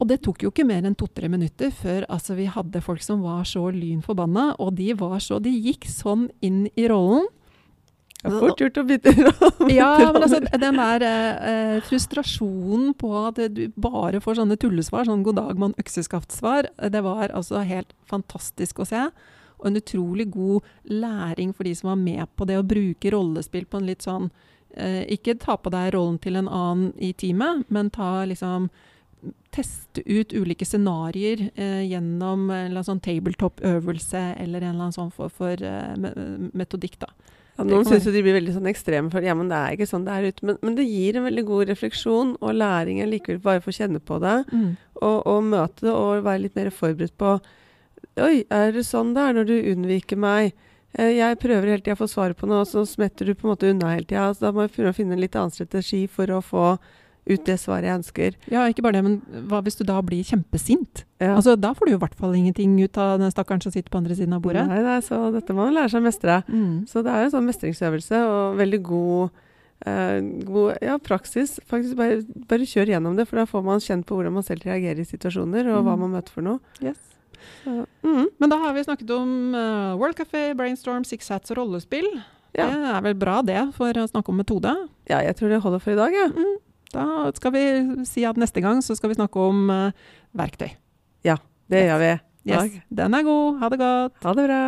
Og 0.00 0.08
det 0.08 0.22
tok 0.24 0.44
jo 0.44 0.52
ikke 0.52 0.64
mer 0.64 0.86
enn 0.88 0.96
to-tre 0.96 1.28
minutter 1.28 1.72
før 1.76 2.06
altså, 2.08 2.36
vi 2.38 2.48
hadde 2.48 2.80
folk 2.84 3.04
som 3.04 3.20
var 3.24 3.44
så 3.48 3.66
lynforbanna, 3.74 4.54
og 4.58 4.76
de 4.78 4.94
var 4.96 5.20
så 5.20 5.40
De 5.40 5.52
gikk 5.52 5.88
sånn 5.88 6.28
inn 6.44 6.66
i 6.76 6.88
rollen. 6.88 7.28
Det 8.20 8.28
er 8.28 8.42
fort 8.42 8.60
gjort 8.60 8.78
å 8.82 8.84
bytte 8.84 9.12
råd. 9.24 9.60
Ja, 9.72 9.90
men 10.12 10.24
altså, 10.26 10.40
den 10.44 10.80
der 10.80 11.04
eh, 11.08 11.76
frustrasjonen 11.88 12.92
på 13.00 13.12
at 13.22 13.40
du 13.56 13.62
bare 13.80 14.20
får 14.20 14.42
sånne 14.42 14.58
tullesvar, 14.60 15.08
sånn 15.08 15.24
'god 15.24 15.38
dag, 15.40 15.60
mann, 15.60 15.76
økseskaft'-svar, 15.80 16.68
det 16.92 17.02
var 17.06 17.32
altså 17.32 17.64
helt 17.64 17.94
fantastisk 18.04 18.82
å 18.84 18.88
se. 18.88 19.06
Og 19.60 19.70
en 19.70 19.80
utrolig 19.80 20.28
god 20.32 20.68
læring 20.84 21.54
for 21.56 21.64
de 21.68 21.74
som 21.76 21.92
var 21.92 22.00
med 22.00 22.28
på 22.36 22.44
det 22.48 22.60
å 22.60 22.66
bruke 22.66 23.12
rollespill 23.12 23.66
på 23.68 23.80
en 23.80 23.88
litt 23.88 24.04
sånn 24.04 24.30
eh, 24.76 25.04
ikke 25.16 25.38
ta 25.40 25.56
på 25.56 25.72
deg 25.72 25.92
rollen 25.96 26.20
til 26.20 26.36
en 26.40 26.48
annen 26.48 26.92
i 27.00 27.12
teamet, 27.12 27.66
men 27.68 27.92
ta 27.92 28.24
liksom 28.28 28.70
Teste 29.52 30.00
ut 30.06 30.30
ulike 30.32 30.64
scenarioer 30.64 31.50
eh, 31.52 31.82
gjennom 31.90 32.46
en 32.46 32.54
eller 32.56 32.78
annen 32.78 32.86
sånn 32.86 33.02
tabletop-øvelse 33.04 34.22
eller 34.40 34.62
en 34.62 34.70
eller 34.70 34.84
annen 34.86 34.94
sånn 34.96 35.10
form 35.12 35.32
for 35.34 35.60
eh, 35.60 36.48
metodikk. 36.56 36.96
da. 37.02 37.10
Ja, 37.60 37.66
noen 37.68 37.84
syns 37.84 38.06
jo 38.08 38.12
de 38.14 38.22
blir 38.24 38.36
veldig 38.38 38.54
sånn 38.56 38.68
ekstreme, 38.70 39.12
for 39.12 39.24
ja, 39.24 39.34
men 39.36 39.50
det 39.52 39.58
er 39.58 39.76
ikke 39.76 39.88
sånn 39.90 40.06
det 40.06 40.16
er 40.16 40.30
ute. 40.30 40.46
Men, 40.48 40.56
men 40.64 40.76
det 40.78 40.86
gir 40.88 41.18
en 41.18 41.26
veldig 41.28 41.44
god 41.50 41.72
refleksjon 41.74 42.34
og 42.40 42.56
læring 42.56 43.02
likevel 43.10 43.42
bare 43.44 43.60
for 43.60 43.72
å 43.72 43.76
kjenne 43.76 44.00
på 44.00 44.18
det. 44.24 44.36
Mm. 44.50 44.70
Og, 45.00 45.18
og 45.28 45.44
møte 45.52 45.86
det 45.86 45.92
og 45.92 46.24
være 46.24 46.44
litt 46.46 46.56
mer 46.58 46.72
forberedt 46.74 47.16
på 47.20 47.38
Oi, 48.20 48.42
er 48.52 48.72
det 48.74 48.82
sånn 48.88 49.12
det 49.14 49.22
er 49.22 49.36
når 49.36 49.46
du 49.48 49.54
unnviker 49.70 50.18
meg? 50.20 50.56
Eh, 50.98 51.12
Jeg 51.14 51.38
prøver 51.40 51.68
hele 51.70 51.84
tida 51.84 51.94
å 51.94 52.00
få 52.00 52.08
svar 52.10 52.32
på 52.36 52.48
noe, 52.50 52.64
og 52.64 52.68
så 52.68 52.82
smetter 52.88 53.28
du 53.28 53.36
på 53.36 53.46
en 53.46 53.52
måte 53.52 53.70
unna 53.70 53.92
hele 53.94 54.08
tida. 54.08 54.32
Så 54.34 54.48
da 54.48 54.50
må 54.56 54.64
jeg 54.66 54.74
prøve 54.74 54.92
å 54.92 54.96
finne 54.96 55.14
en 55.14 55.22
litt 55.22 55.36
annen 55.38 55.54
strategi 55.54 56.06
for 56.10 56.32
å 56.34 56.40
få 56.44 56.64
ut 57.28 57.44
det 57.44 57.58
svaret 57.60 57.84
jeg 57.84 57.98
ønsker. 58.00 58.34
Ja, 58.50 58.64
ikke 58.70 58.82
bare 58.82 58.92
det, 58.98 59.02
men 59.04 59.46
hva 59.48 59.60
hvis 59.62 59.76
du 59.76 59.84
da 59.84 60.00
blir 60.02 60.24
kjempesint? 60.24 61.04
Ja. 61.20 61.34
Altså, 61.36 61.54
Da 61.60 61.74
får 61.74 61.86
du 61.86 61.92
jo 61.92 61.98
i 61.98 62.02
hvert 62.06 62.14
fall 62.16 62.32
ingenting 62.34 62.78
ut 62.82 62.96
av 62.98 63.18
den 63.20 63.30
stakkaren 63.30 63.62
som 63.62 63.70
sitter 63.72 63.90
på 63.90 63.98
andre 64.00 64.14
siden 64.16 64.32
av 64.32 64.40
bordet. 64.42 64.66
Nei, 64.66 64.80
nei, 64.82 64.98
så 65.04 65.30
dette 65.34 65.52
må 65.52 65.66
man 65.68 65.74
lære 65.74 65.90
seg 65.92 66.00
å 66.00 66.06
mestre. 66.08 66.42
Mm. 66.48 66.86
Så 66.88 67.02
det 67.04 67.12
er 67.12 67.20
jo 67.22 67.28
en 67.28 67.34
sånn 67.36 67.46
mestringsøvelse 67.50 68.22
og 68.26 68.56
veldig 68.58 68.80
god, 68.82 69.30
eh, 69.86 70.20
god 70.48 70.78
ja, 70.82 70.96
praksis. 70.98 71.58
Faktisk 71.68 71.94
bare, 72.00 72.22
bare 72.48 72.66
kjør 72.66 72.94
gjennom 72.96 73.16
det, 73.16 73.28
for 73.28 73.36
da 73.36 73.44
får 73.46 73.62
man 73.64 73.78
kjent 73.84 74.06
på 74.08 74.16
hvordan 74.16 74.32
man 74.40 74.42
selv 74.48 74.64
reagerer 74.66 75.00
i 75.04 75.04
situasjoner, 75.04 75.68
og 75.76 75.84
hva 75.84 75.94
Mm. 75.96 76.00
man 76.06 76.12
møter 76.16 76.30
for 76.32 76.42
noe. 76.42 76.58
Yes. 76.82 76.96
Så, 77.64 77.86
mm, 78.02 78.26
Men 78.40 78.48
da 78.50 78.56
har 78.58 78.72
vi 78.74 78.82
snakket 78.84 79.10
om 79.10 79.54
uh, 79.54 79.96
World 79.96 80.16
Café, 80.16 80.54
brainstorm, 80.56 81.04
six 81.04 81.28
hats 81.28 81.50
og 81.50 81.56
rollespill. 81.58 82.08
ja. 82.56 82.66
Det 82.66 82.96
er 82.96 83.00
vel 83.02 83.14
bra 83.14 83.40
det, 83.42 83.72
for 83.74 83.92
å 83.92 84.08
snakke 84.10 84.28
om 84.28 84.36
metode. 84.36 84.74
ja, 85.08 85.20
jeg 85.20 85.36
tror 85.36 85.48
det 85.48 85.62
holder 85.62 85.78
for 85.80 85.92
i 85.92 85.96
dag, 85.96 86.12
ja. 86.12 86.28
Da 86.90 87.30
skal 87.36 87.52
vi 87.54 88.04
si 88.08 88.24
at 88.26 88.36
neste 88.40 88.60
gang 88.64 88.80
så 88.82 88.96
skal 88.98 89.12
vi 89.12 89.18
snakke 89.18 89.38
om 89.40 89.68
uh, 89.70 89.90
verktøy. 90.34 90.72
Det 91.70 91.78
Yes. 91.78 91.86
gjør 91.86 91.98
vi. 92.02 92.12
Yes. 92.50 92.80
Den 92.90 93.14
er 93.14 93.22
god. 93.22 93.58
Ha 93.60 93.68
det 93.70 93.78
godt. 93.78 94.16
Ha 94.24 94.32
det 94.34 94.46
bra. 94.48 94.62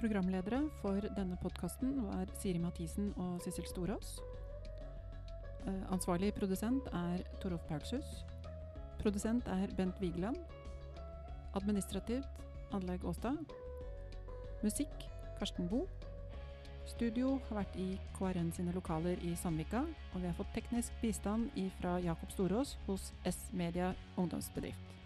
Programledere 0.00 0.58
for 0.82 1.02
denne 1.14 1.36
podkasten 1.42 1.92
var 2.08 2.26
Siri 2.38 2.58
Mathisen 2.62 3.12
og 3.18 3.40
Sissel 3.42 3.66
Storås. 3.70 4.16
Eh, 5.66 5.92
Ansvarlig 5.94 6.32
produsent 6.34 6.86
er 6.94 7.22
Torolf 7.42 7.62
Paulshus. 7.68 8.24
Produsent 8.98 9.46
er 9.46 9.70
Bent 9.76 9.98
Vigeland. 10.02 10.38
Administrativt 11.54 12.42
Anlegg 12.74 13.04
Åstad. 13.04 13.38
Musikk 14.62 15.06
Karsten 15.38 15.68
Boe. 15.70 15.86
Studio 16.88 17.34
har 17.48 17.60
vært 17.60 17.76
i 17.76 17.88
KRN 18.16 18.48
sine 18.56 18.72
lokaler 18.72 19.20
i 19.26 19.34
Sandvika, 19.36 19.84
og 20.14 20.22
vi 20.22 20.26
har 20.26 20.36
fått 20.38 20.54
teknisk 20.56 20.96
bistand 21.02 21.50
fra 21.80 21.98
Jakob 22.00 22.32
Storås 22.32 22.76
hos 22.86 23.12
S 23.28 23.48
Media 23.52 23.92
ungdomsbedrift. 24.16 24.97